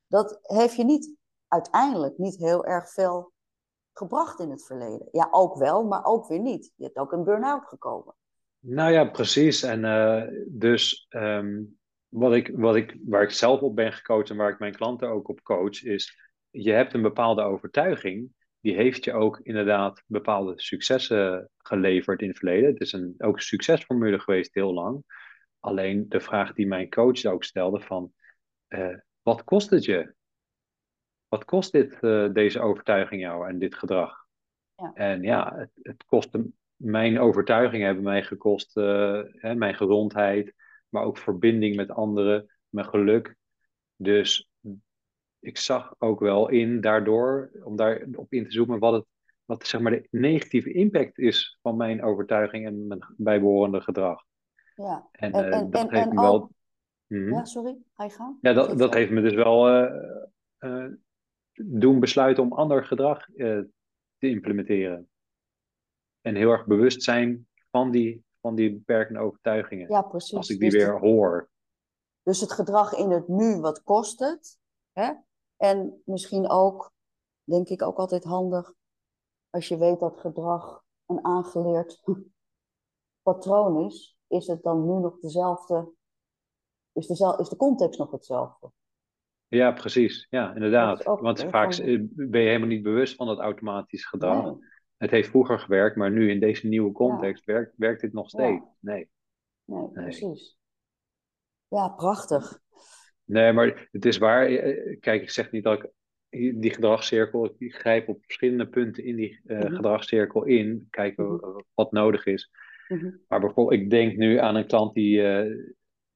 [0.06, 1.14] Dat heeft je niet,
[1.48, 3.32] uiteindelijk niet heel erg veel
[3.92, 5.08] gebracht in het verleden.
[5.10, 6.72] Ja, ook wel, maar ook weer niet.
[6.76, 8.14] Je hebt ook een burn-out gekomen.
[8.58, 9.62] Nou ja, precies.
[9.62, 11.78] En uh, dus um,
[12.08, 15.08] wat ik, wat ik, waar ik zelf op ben gecoacht en waar ik mijn klanten
[15.08, 16.18] ook op coach, is
[16.50, 18.32] je hebt een bepaalde overtuiging
[18.64, 22.70] die heeft je ook inderdaad bepaalde successen geleverd in het verleden.
[22.70, 25.04] Het is een, ook een succesformule geweest heel lang.
[25.60, 28.12] Alleen de vraag die mijn coach ook stelde van,
[28.68, 30.14] uh, wat kost het je?
[31.28, 34.26] Wat kost dit, uh, deze overtuiging jou en dit gedrag?
[34.76, 34.92] Ja.
[34.94, 40.54] En ja, het, het kostte, mijn overtuigingen hebben mij gekost uh, hè, mijn gezondheid,
[40.88, 43.36] maar ook verbinding met anderen, mijn geluk.
[43.96, 44.48] Dus
[45.44, 49.04] ik zag ook wel in daardoor, om daarop in te zoomen, wat het,
[49.44, 54.24] wat zeg maar de negatieve impact is van mijn overtuiging en mijn bijbehorende gedrag.
[54.74, 56.50] Ja, En, en, eh, en, dat en, heeft me wel.
[57.06, 57.32] Mhm.
[57.32, 58.38] Ja, sorry, ga je gaan?
[58.40, 60.22] Ja, dat, dat heeft me dus wel eh,
[60.58, 60.92] eh,
[61.52, 63.26] doen besluiten om ander gedrag
[64.18, 65.08] te implementeren.
[66.20, 69.88] En heel erg bewust zijn van die, van die beperkende overtuigingen.
[69.88, 70.48] Ja, Als precies.
[70.48, 71.50] ik die Dus, weer hoor.
[72.22, 74.58] dus het gedrag in het nu, wat kost het?
[74.92, 75.12] Hè?
[75.64, 76.92] En misschien ook,
[77.44, 78.72] denk ik ook altijd handig,
[79.50, 82.02] als je weet dat gedrag een aangeleerd
[83.22, 85.92] patroon is, is het dan nu nog dezelfde,
[86.92, 88.72] is de, is de context nog hetzelfde?
[89.48, 90.26] Ja, precies.
[90.30, 91.06] Ja, inderdaad.
[91.06, 94.44] ook Want vaak van, eh, ben je helemaal niet bewust van dat automatisch gedrag.
[94.44, 98.12] nee, Het heeft vroeger gewerkt, maar nu in deze nieuwe ja, context werkt, werkt dit
[98.12, 98.64] nog steeds.
[98.64, 99.10] ja, Nee,
[99.64, 100.04] nee, nee.
[100.04, 100.58] precies.
[101.68, 102.62] Ja, prachtig.
[103.24, 104.46] Nee, maar het is waar.
[104.46, 105.82] eh, Kijk, ik zeg niet dat
[106.28, 111.24] ik die gedragscirkel, ik grijp op verschillende punten in die eh, Mhm, gedragscirkel in, kijken
[111.24, 112.50] mhm, wat nodig is.
[112.88, 113.10] mhm.
[113.28, 115.52] Maar bijvoorbeeld, ik denk nu aan een klant die eh,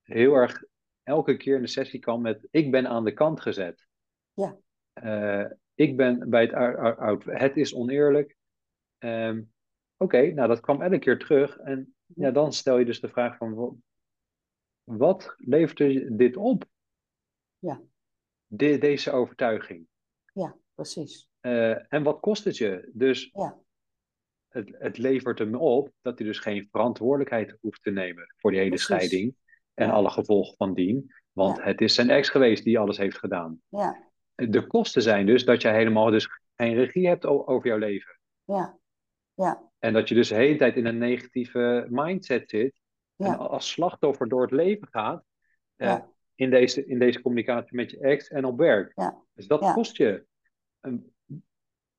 [0.03, 0.65] heel erg
[1.03, 3.87] elke keer in de sessie kwam met: Ik ben aan de kant gezet.
[4.35, 4.57] Ja,
[4.93, 5.45] Eh,
[5.75, 6.53] ik ben bij het
[6.99, 7.25] oud.
[7.25, 8.37] Het is oneerlijk.
[8.99, 9.43] Ehm,
[9.97, 11.57] Oké, nou dat kwam elke keer terug.
[11.59, 13.73] En ja, dan stel je dus de vraag van: wa-
[14.85, 16.65] wat levert er dit op?
[17.59, 17.81] Ja,
[18.47, 19.87] De- deze overtuiging.
[20.33, 21.29] ja, precies.
[21.41, 22.91] Eh, en wat kost het je?
[22.93, 23.59] Dus Ja,
[24.49, 28.61] het, het levert hem op dat hij dus geen verantwoordelijkheid hoeft te nemen voor die
[28.61, 28.87] hele precies.
[28.95, 29.35] scheiding
[29.75, 31.13] en Ja, alle gevolgen van dien.
[31.33, 33.63] Want ja, het is zijn ex geweest die alles heeft gedaan.
[33.69, 38.19] ja, De kosten zijn dus dat jij helemaal dus geen regie hebt over jouw leven.
[38.45, 38.79] ja,
[39.35, 42.81] ja, En dat je dus de hele tijd in een negatieve mindset zit.
[43.17, 45.25] En als slachtoffer door het leven gaat.
[45.77, 46.09] eh, ja,
[46.39, 48.93] in, deze, in deze communicatie met je ex en op werk.
[48.95, 50.27] ja, Dus dat ja, kost je.
[50.81, 51.15] En,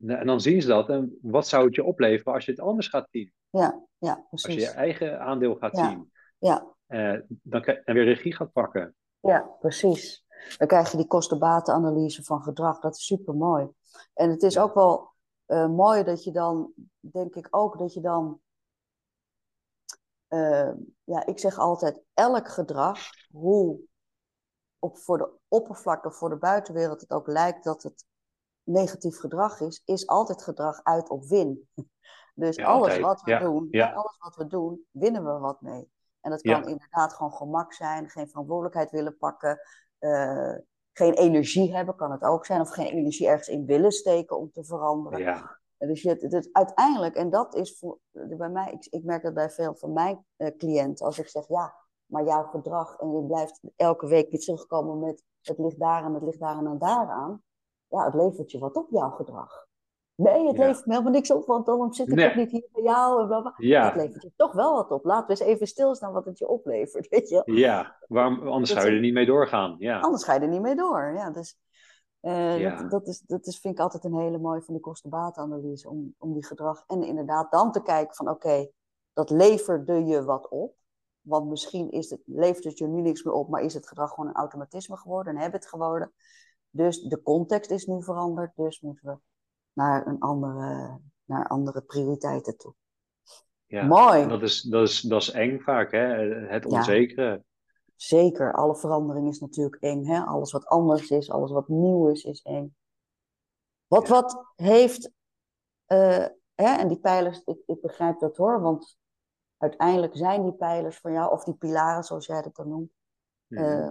[0.05, 0.89] en dan zien ze dat.
[0.89, 3.33] En wat zou het je opleveren als je het anders gaat zien?
[3.49, 4.73] ja, ja, Als je je precies.
[4.73, 6.11] eigen aandeel gaat Ja, zien.
[6.37, 8.95] ja, eh, dan krijg- en weer regie gaat pakken.
[9.19, 10.25] ja, precies.
[10.57, 12.79] Dan krijg je die kosten-batenanalyse van gedrag.
[12.79, 13.67] Dat is super mooi.
[14.13, 15.11] En het is ook wel
[15.45, 18.41] eh, mooi dat je dan, denk ik ook, dat je dan,
[20.27, 20.71] eh,
[21.03, 22.99] ja, ik zeg altijd, elk gedrag,
[23.31, 23.79] hoe
[24.79, 28.05] op, voor de oppervlakte, voor de buitenwereld het ook lijkt dat het
[28.63, 31.67] negatief gedrag is, is altijd gedrag uit op win.
[32.33, 33.01] Dus Ja, alles altijd.
[33.01, 35.91] wat we Ja, doen, ja, alles wat we doen, winnen we wat mee.
[36.21, 39.59] En dat kan inderdaad gewoon gemak zijn, geen verantwoordelijkheid willen pakken,
[39.97, 40.55] eh,
[40.93, 44.51] geen energie hebben, kan het ook zijn, of geen energie ergens in willen steken om
[44.51, 45.19] te veranderen.
[45.19, 49.33] ja, Dus je, dus uiteindelijk, en dat is voor, bij mij, ik, ik merk dat
[49.33, 51.75] bij veel van mijn eh, cliënten, als ik zeg ja,
[52.09, 56.23] maar jouw gedrag en je blijft elke week weer terugkomen met het ligt daaraan, het
[56.23, 57.43] ligt daaraan en daaraan,
[57.87, 59.67] ja, het levert je wat op, jouw gedrag.
[60.15, 60.65] Nee, het ja.
[60.67, 63.21] levert me helemaal niks op, want dan zit ik ook Nee, niet hier bij jou.
[63.21, 63.53] En bla bla.
[63.55, 65.05] Het ja, levert je toch wel wat op.
[65.05, 67.41] Laten we eens even stilstaan wat het je oplevert, weet je.
[67.45, 67.95] ja.
[68.07, 69.75] Waarom, anders Dat zou je er niet mee doorgaan.
[69.77, 71.11] Ja, anders ga je er niet mee door.
[71.15, 71.57] Ja, dus
[72.19, 74.83] eh, dat, ja, dat, is, dat is, vind ik altijd een hele mooie van die
[74.83, 75.89] kostenbatenanalyse.
[75.89, 78.69] Om, om die gedrag en inderdaad dan te kijken van oké,
[79.13, 80.75] dat leverde je wat op.
[81.21, 84.09] Want misschien is het, levert het je nu niks meer op, maar is het gedrag
[84.13, 86.13] gewoon een automatisme geworden, een habit geworden.
[86.69, 89.17] Dus de context is nu veranderd, dus moeten we
[89.73, 92.73] naar, een andere, naar andere prioriteiten toe.
[93.65, 93.83] ja.
[93.85, 94.27] Mooi.
[94.27, 95.99] dat is, dat is, dat is eng vaak, hè?
[96.47, 97.43] Het Ja, onzekere.
[97.95, 98.53] zeker.
[98.53, 100.05] Alle verandering is natuurlijk eng.
[100.05, 100.21] Hè?
[100.21, 102.75] Alles wat anders is, alles wat nieuw is, is eng.
[103.87, 105.11] Wat Ja, wat heeft,
[105.85, 108.97] eh, hè, en die pijlers, ik, ik begrijp dat hoor, want
[109.59, 112.91] uiteindelijk zijn die pijlers van jou, of die pilaren zoals jij dat dan noemt,
[113.47, 113.63] mhm.
[113.63, 113.89] eh,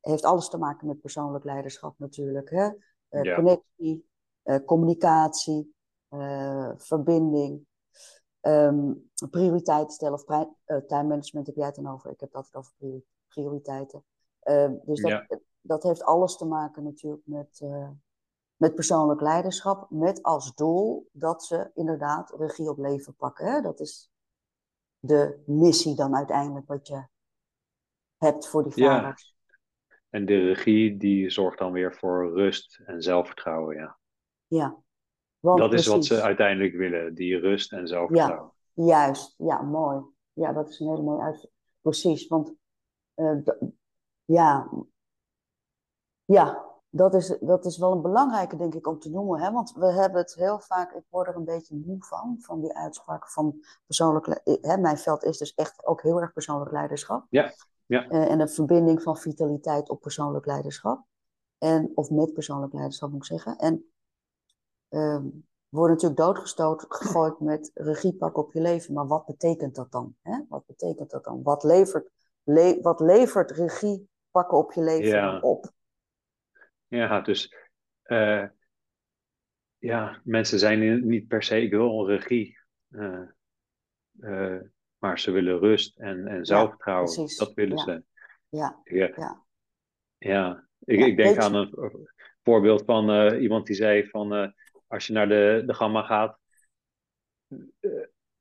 [0.00, 2.50] heeft alles te maken met persoonlijk leiderschap natuurlijk.
[2.50, 2.68] Hè?
[3.08, 4.08] Eh, Ja, connectie,
[4.42, 5.72] eh, communicatie,
[6.76, 7.66] verbinding,
[8.40, 8.92] ehm,
[9.30, 12.10] prioriteiten stellen of pri- time management heb jij het dan over.
[12.10, 14.04] Ik heb altijd over priori- prioriteiten.
[14.40, 15.26] Ehm, dus dat, ja,
[15.60, 17.60] dat heeft alles te maken natuurlijk met,
[18.56, 23.46] met persoonlijk leiderschap, met als doel dat ze inderdaad regie op leven pakken.
[23.46, 23.60] Hè?
[23.60, 24.13] Dat is
[25.06, 27.06] de missie dan uiteindelijk wat je
[28.16, 28.96] hebt voor die ja.
[29.00, 29.34] vaders.
[30.10, 33.98] En de regie die zorgt dan weer voor rust en zelfvertrouwen, ja.
[34.46, 34.76] Ja,
[35.40, 38.52] want Dat is wat ze uiteindelijk willen, die rust en Ja, zelfvertrouwen.
[38.72, 39.34] juist.
[39.38, 40.02] Ja, mooi.
[40.32, 41.50] Ja, dat is een hele mooie uit.
[41.80, 42.54] Precies, want
[43.14, 43.36] eh,
[44.24, 44.70] ja,
[46.24, 49.40] ja dat, is, dat is wel een belangrijke, denk ik, om te noemen.
[49.40, 49.50] Hè?
[49.52, 52.74] Want we hebben het heel vaak, ik word er een beetje moe van, van die
[52.76, 54.26] uitspraken van persoonlijk.
[54.26, 57.26] le- Hè, mijn veld is dus echt ook heel erg persoonlijk leiderschap.
[57.28, 57.52] Ja,
[57.86, 61.04] ja, Eh, en een verbinding van vitaliteit op persoonlijk leiderschap.
[61.58, 63.56] En, of met persoonlijk leiderschap, moet ik zeggen.
[63.58, 63.92] En
[64.88, 65.26] ehm,
[65.68, 68.94] worden natuurlijk doodgestoten, gegooid met regiepak op je leven.
[68.94, 70.14] Maar wat betekent dat dan?
[70.22, 70.38] Hè?
[70.48, 71.42] Wat betekent dat dan?
[71.42, 72.10] Wat levert,
[72.42, 75.40] le wat levert regie pakken op je leven Ja.
[75.40, 75.72] op?
[76.94, 77.54] Ja, dus
[78.02, 78.44] eh,
[79.78, 82.58] ja, mensen zijn in- niet per se, ik wil regie.
[82.90, 83.22] eh,
[84.20, 84.60] eh,
[84.98, 87.10] maar ze willen rust en, en zelfvertrouwen.
[87.38, 87.82] Dat willen Ja.
[87.84, 88.04] ze.
[88.48, 89.44] Ja, Ja, Ja.
[90.18, 90.68] ja.
[90.84, 92.08] Ik, ik denk aan een
[92.42, 94.54] voorbeeld van iemand die zei van
[94.86, 96.38] als je naar de, de gamma gaat,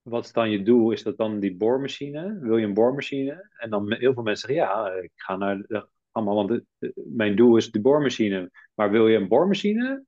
[0.02, 0.92] wat is dan je doel?
[0.92, 2.40] Is dat dan die boormachine?
[2.40, 3.50] Wil je een boormachine?
[3.58, 6.94] En dan heel veel mensen zeggen ja, ik ga naar de gamma, want de- de-
[6.96, 8.52] mijn doel is de boormachine.
[8.74, 10.04] Maar wil je een boormachine?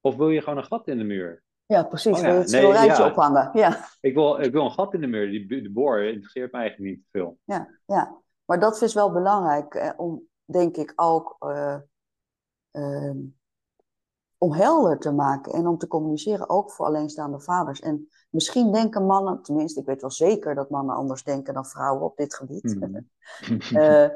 [0.00, 1.44] Of wil je gewoon een gat in de muur?
[1.66, 2.16] ja precies.
[2.16, 3.08] Oh ja, Wil het nee, ja.
[3.10, 3.50] ophangen?
[3.52, 5.30] Ja, Ik wil, ik wil een gat in de muur.
[5.30, 7.38] Die, de boor interesseert me eigenlijk niet veel.
[7.44, 8.16] ja, ja.
[8.44, 11.76] Maar dat is wel belangrijk eh, om, denk ik, ook eh,
[12.70, 13.16] ehm,
[14.38, 17.80] om helder te maken en om te communiceren, ook voor alleenstaande vaders.
[17.80, 22.02] En misschien denken mannen, tenminste, ik weet wel zeker dat mannen anders denken dan vrouwen
[22.04, 22.76] op dit gebied.
[22.80, 23.00] Mhm.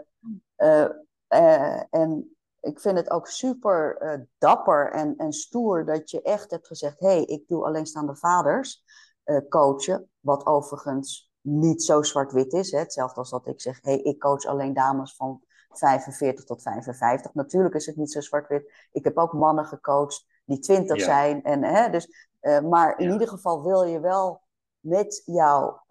[0.57, 0.85] Eh,
[1.31, 6.51] eh, en ik vind het ook super eh, dapper en, en stoer dat je echt
[6.51, 8.85] hebt gezegd: hé, hey, ik doe alleenstaande vaders
[9.25, 10.11] eh, coachen.
[10.21, 12.71] Wat overigens niet zo zwart-wit is.
[12.71, 12.79] Hè?
[12.79, 17.35] Hetzelfde als dat ik zeg: hé, hey, ik coach alleen dames van 45 tot 55.
[17.35, 18.73] Natuurlijk is het niet zo zwart-wit.
[18.93, 21.05] Ik heb ook mannen gecoacht die 20 Ja.
[21.05, 21.43] zijn.
[21.43, 22.31] En, hè, dus,
[22.69, 23.13] maar in Ja.
[23.13, 24.43] ieder geval wil je wel
[24.81, 25.85] met jouw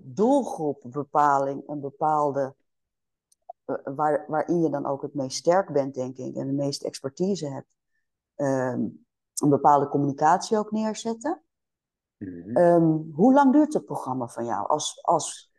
[0.00, 2.54] doelgroepbepaling een bepaalde
[3.84, 7.48] waar, waarin je dan ook het meest sterk bent, denk ik, en de meeste expertise
[7.48, 7.68] hebt,
[8.34, 8.80] ehm,
[9.34, 11.42] een bepaalde communicatie ook neerzetten.
[12.18, 12.56] Mhm.
[12.56, 15.52] Ehm, hoe lang duurt het programma van jou als, als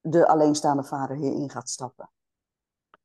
[0.00, 2.10] de alleenstaande vader hierin gaat stappen?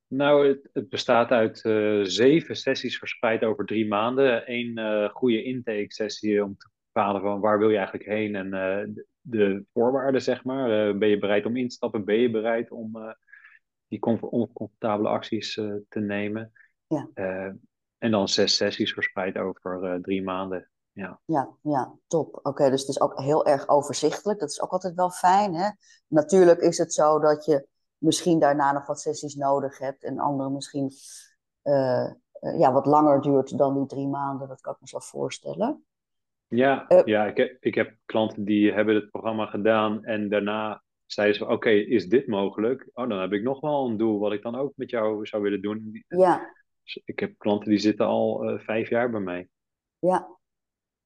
[0.07, 4.51] Nou, het, het bestaat uit eh, zeven sessies verspreid over drie maanden.
[4.51, 8.93] Eén eh, goede intake-sessie om te bepalen van waar wil je eigenlijk heen en eh,
[8.93, 10.89] de, de voorwaarden, zeg maar.
[10.89, 12.05] Eh, ben je bereid om in te stappen?
[12.05, 13.09] Ben je bereid om eh,
[13.87, 16.51] die comf- oncomfortabele acties eh, te nemen?
[16.87, 17.09] Ja.
[17.13, 17.51] Eh,
[17.97, 20.69] en dan zes sessies verspreid over eh, drie maanden.
[20.91, 21.19] Ja.
[21.25, 22.39] Ja, ja, top.
[22.43, 24.39] Oké, dus het is ook heel erg overzichtelijk.
[24.39, 25.69] Dat is ook altijd wel fijn, hè?
[26.07, 27.67] Natuurlijk is het zo dat je
[27.97, 30.91] misschien daarna nog wat sessies nodig hebt en andere misschien
[32.57, 34.47] ja, wat langer duurt dan die drie maanden.
[34.47, 35.85] Dat kan ik me zo voorstellen.
[36.47, 41.35] Ja, ja ik, heb, ik heb klanten die hebben het programma gedaan en daarna zeiden
[41.37, 42.89] ze van oké, is dit mogelijk?
[42.93, 45.43] Oh, dan heb ik nog wel een doel wat ik dan ook met jou zou
[45.43, 46.03] willen doen.
[46.07, 46.53] Ja,
[46.83, 49.49] Dus ik heb klanten die zitten al eh, vijf jaar bij mij.
[49.99, 50.27] Ja,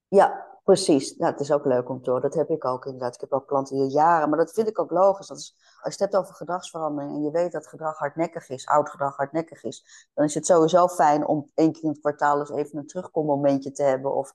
[0.08, 1.16] ja, precies.
[1.18, 2.30] Ja, het is ook leuk om te horen.
[2.30, 3.14] Dat heb ik ook inderdaad.
[3.16, 5.28] Ik heb ook klanten die jaren, maar dat vind ik ook logisch.
[5.28, 8.66] Dat is, als je het hebt over gedragsverandering en je weet dat gedrag hardnekkig is,
[8.68, 12.40] oud gedrag hardnekkig is, dan is het sowieso fijn om één keer in het kwartaal
[12.40, 14.16] eens even een terugkommomentje te hebben.
[14.16, 14.34] Of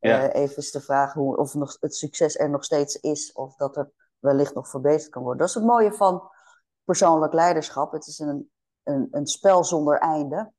[0.00, 0.28] Ja.
[0.28, 3.56] eh, even eens te vragen hoe, of nog, het succes er nog steeds is, of
[3.56, 3.90] dat er
[4.22, 5.40] wellicht nog verbeterd kan worden.
[5.40, 6.30] Dat is het mooie van
[6.84, 7.92] persoonlijk leiderschap.
[7.92, 8.50] Het is een,
[8.82, 10.52] een, een spel zonder einde.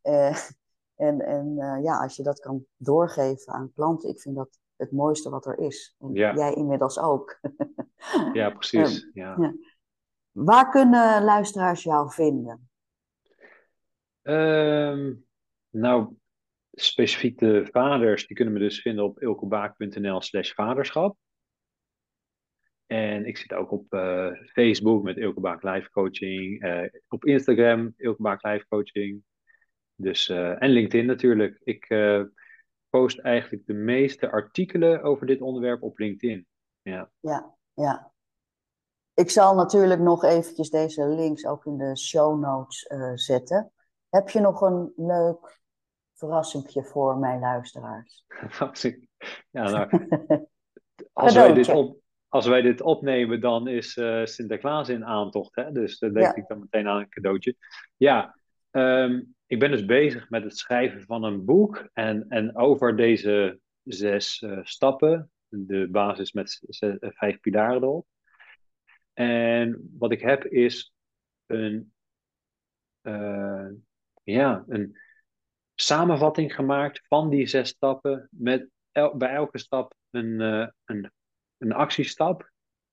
[0.00, 0.36] Eh,
[1.08, 4.92] en en eh, ja, als je dat kan doorgeven aan klanten, ik vind dat het
[4.92, 5.96] mooiste wat er is.
[5.98, 6.34] En Ja.
[6.34, 7.38] jij inmiddels ook.
[8.32, 9.10] Ja, precies.
[9.12, 9.36] Ja.
[9.38, 9.54] ja.
[10.30, 12.70] Waar kunnen luisteraars jou vinden?
[14.22, 15.14] Ehm,
[15.70, 16.16] nou,
[16.72, 21.16] specifiek de vaders, die kunnen me dus vinden op ilkebaak.nl slash vaderschap.
[22.88, 26.62] En ik zit ook op eh, Facebook met Ilkebaak Life Coaching.
[26.62, 29.22] eh, op Instagram Ilkebaak Life Coaching.
[29.94, 31.60] Dus, eh, en LinkedIn natuurlijk.
[31.64, 31.86] Ik
[32.88, 36.46] post eigenlijk de meeste artikelen over dit onderwerp op LinkedIn.
[36.82, 38.12] Ja, Ja, ja.
[39.14, 43.72] Ik zal natuurlijk nog eventjes deze links ook in de show notes zetten.
[44.08, 45.60] Heb je nog een leuk
[46.14, 48.24] verrassingje voor mijn luisteraars?
[49.50, 49.88] Ja nou,
[51.12, 51.98] als, wij dit op,
[52.28, 55.54] als wij dit opnemen, dan is eh, Sinterklaas in aantocht.
[55.54, 55.72] Hè?
[55.72, 56.34] Dus daar denk Ja.
[56.34, 57.54] ik dan meteen aan een cadeautje.
[57.96, 58.38] Ja,
[58.70, 61.88] ehm, ik ben dus bezig met het schrijven van een boek.
[61.92, 66.60] En, en over deze zes eh, stappen, de basis met
[67.00, 68.06] vijf pilaren erop.
[69.12, 70.92] En wat ik heb is
[71.46, 71.92] een,
[73.00, 73.66] eh,
[74.22, 74.98] ja, een
[75.74, 78.28] samenvatting gemaakt van die zes stappen.
[78.30, 80.40] Met el- bij elke stap een,
[80.84, 81.12] een,
[81.58, 82.50] een actiestap.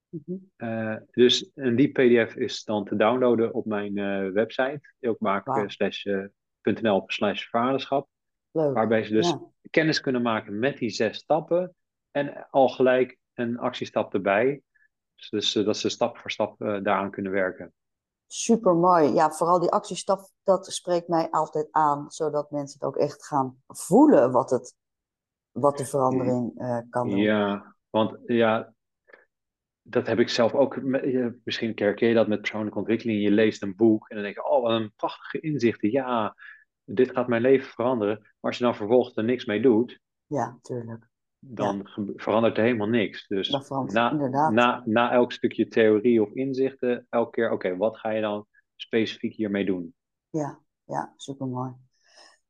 [0.09, 0.37] Mhm.
[0.55, 7.49] Eh, dus en die PDF is dan te downloaden op mijn eh, website, ilkmaak.nl slash
[7.49, 8.09] vaderschap.
[8.51, 8.73] Leuk.
[8.73, 9.41] Waarbij ze dus Ja.
[9.69, 11.75] kennis kunnen maken met die zes stappen.
[12.11, 14.61] En al gelijk een actiestap erbij.
[15.15, 17.73] Dus, dus, eh, dat ze stap voor stap eh, daaraan kunnen werken.
[18.27, 19.13] Super mooi.
[19.13, 23.63] Ja, vooral die actiestap, dat spreekt mij altijd aan, zodat mensen het ook echt gaan
[23.67, 24.75] voelen wat het
[25.51, 27.19] wat de verandering uh, kan doen.
[27.19, 28.73] Ja, want ja,
[29.81, 30.81] dat heb ik zelf ook.
[31.43, 33.21] Misschien herken je dat met persoonlijke ontwikkeling.
[33.21, 35.91] Je leest een boek en dan denk je, oh, wat een prachtige inzichten.
[35.91, 36.35] Ja,
[36.83, 38.19] dit gaat mijn leven veranderen.
[38.19, 41.07] Maar als je dan vervolgens er niks mee doet, ja, tuurlijk.
[41.39, 43.27] dan verandert er helemaal niks.
[43.27, 43.49] Dus
[43.85, 44.49] na.
[44.49, 49.33] Na, na elk stukje theorie of inzichten, elke keer, oké, wat ga je dan specifiek
[49.33, 49.93] hiermee doen?
[50.29, 51.73] Ja, ja, supermooi.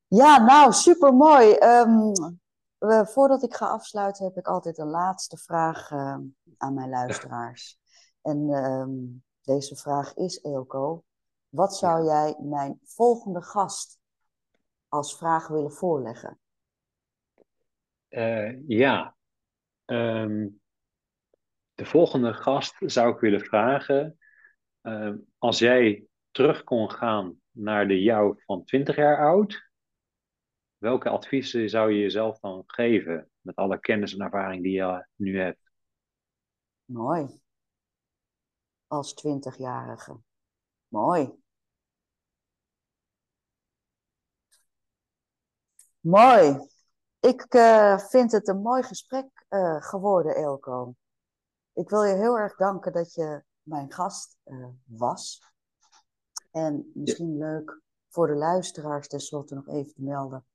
[0.08, 1.58] Ja, nou, supermooi.
[1.60, 2.40] Um,
[3.06, 6.18] voordat ik ga afsluiten, heb ik altijd een laatste vraag uh,
[6.58, 7.78] aan mijn luisteraars.
[8.22, 11.04] En um, deze vraag is, Eelco,
[11.50, 14.00] wat zou jij mijn volgende gast
[14.88, 16.40] als vraag willen voorleggen?
[18.10, 19.16] Uh, ja,
[19.86, 20.62] um,
[21.74, 24.20] de volgende gast zou ik willen vragen,
[24.82, 29.70] uh, als jij terug kon gaan naar de jou van 20 jaar oud,
[30.78, 35.40] welke adviezen zou je jezelf dan geven met alle kennis en ervaring die je nu
[35.40, 35.72] hebt?
[36.86, 37.42] Mooi.
[38.88, 40.20] Als 20-jarige.
[40.88, 41.44] Mooi.
[46.00, 46.68] Mooi.
[47.20, 50.96] Ik uh, vind het een mooi gesprek uh, geworden, Elko.
[51.74, 55.42] Ik wil je heel erg danken dat je mijn gast uh, was.
[56.52, 57.46] En misschien ja.
[57.46, 60.46] leuk voor de luisteraars tenslotte nog even te melden.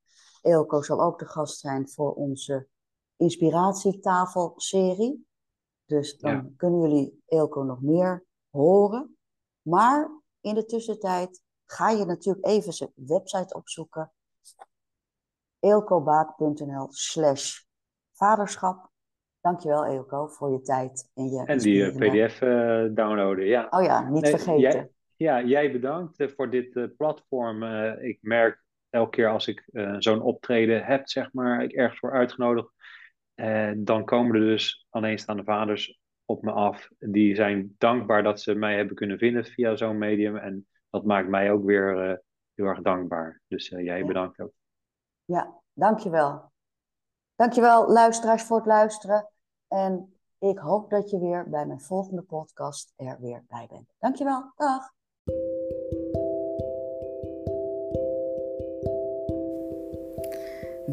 [0.41, 2.69] Elko zal ook de gast zijn voor onze
[3.17, 5.29] inspiratietafelserie.
[5.85, 6.47] Dus dan ja.
[6.57, 9.17] kunnen jullie Elko nog meer horen.
[9.63, 10.11] Maar
[10.41, 14.13] in de tussentijd ga je natuurlijk even zijn website opzoeken.
[15.59, 17.63] eelcobaak.nl slash
[18.13, 18.89] vaderschap.
[19.41, 22.51] Dankjewel Eelco voor je tijd en je En die uh, pdf uh,
[22.95, 23.67] downloaden, ja.
[23.71, 24.61] Oh ja, niet nee, vergeten.
[24.61, 27.63] Jij, ja, jij bedankt uh, voor dit uh, platform.
[28.03, 29.65] ik merk elke keer als ik
[29.99, 32.73] zo'n optreden heb, zeg maar, ik ergens voor uitgenodigd,
[33.77, 36.89] dan komen er dus alleenstaande vaders op me af.
[36.99, 40.37] Die zijn dankbaar dat ze mij hebben kunnen vinden via zo'n medium.
[40.37, 42.23] En dat maakt mij ook weer
[42.55, 43.41] heel erg dankbaar.
[43.49, 44.07] Dus jij ja.
[44.07, 44.53] bedankt ook.
[45.25, 46.53] Ja, dankjewel.
[47.37, 49.31] Dankjewel luisteraars voor het luisteren.
[49.69, 53.95] En ik hoop dat je weer bij mijn volgende podcast er weer bij bent.
[53.99, 54.53] Dankjewel.
[54.57, 54.93] Dag.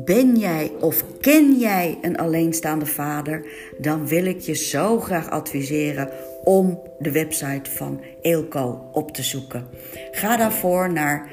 [0.07, 3.45] Ben jij of ken jij een alleenstaande vader?
[3.77, 6.09] Dan wil ik je zo graag adviseren
[6.43, 9.67] om de website van Eelco op te zoeken.
[10.11, 11.31] Ga daarvoor naar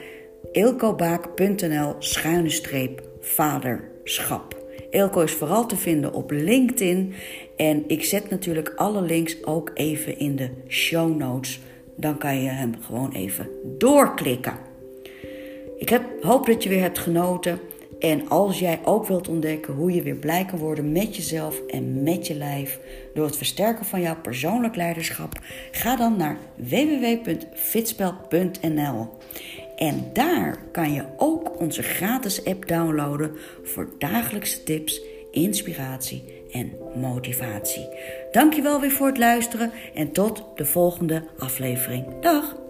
[0.52, 4.56] eelcobaak.nl schuine streep vaderschap.
[4.90, 7.14] Eelco is vooral te vinden op LinkedIn.
[7.56, 11.60] En ik zet natuurlijk alle links ook even in de show notes.
[11.96, 13.48] Dan kan je hem gewoon even
[13.78, 14.56] doorklikken.
[15.78, 17.58] Ik heb, hoop dat je weer hebt genoten.
[17.98, 22.02] En als jij ook wilt ontdekken hoe je weer blij kan worden met jezelf en
[22.02, 22.80] met je lijf
[23.14, 25.32] door het versterken van jouw persoonlijk leiderschap,
[25.70, 29.08] ga dan naar www.fitspel.nl.
[29.76, 33.32] En daar kan je ook onze gratis app downloaden
[33.62, 37.88] voor dagelijkse tips, inspiratie en motivatie.
[38.32, 42.04] Dankjewel weer voor het luisteren en tot de volgende aflevering.
[42.20, 42.63] Dag!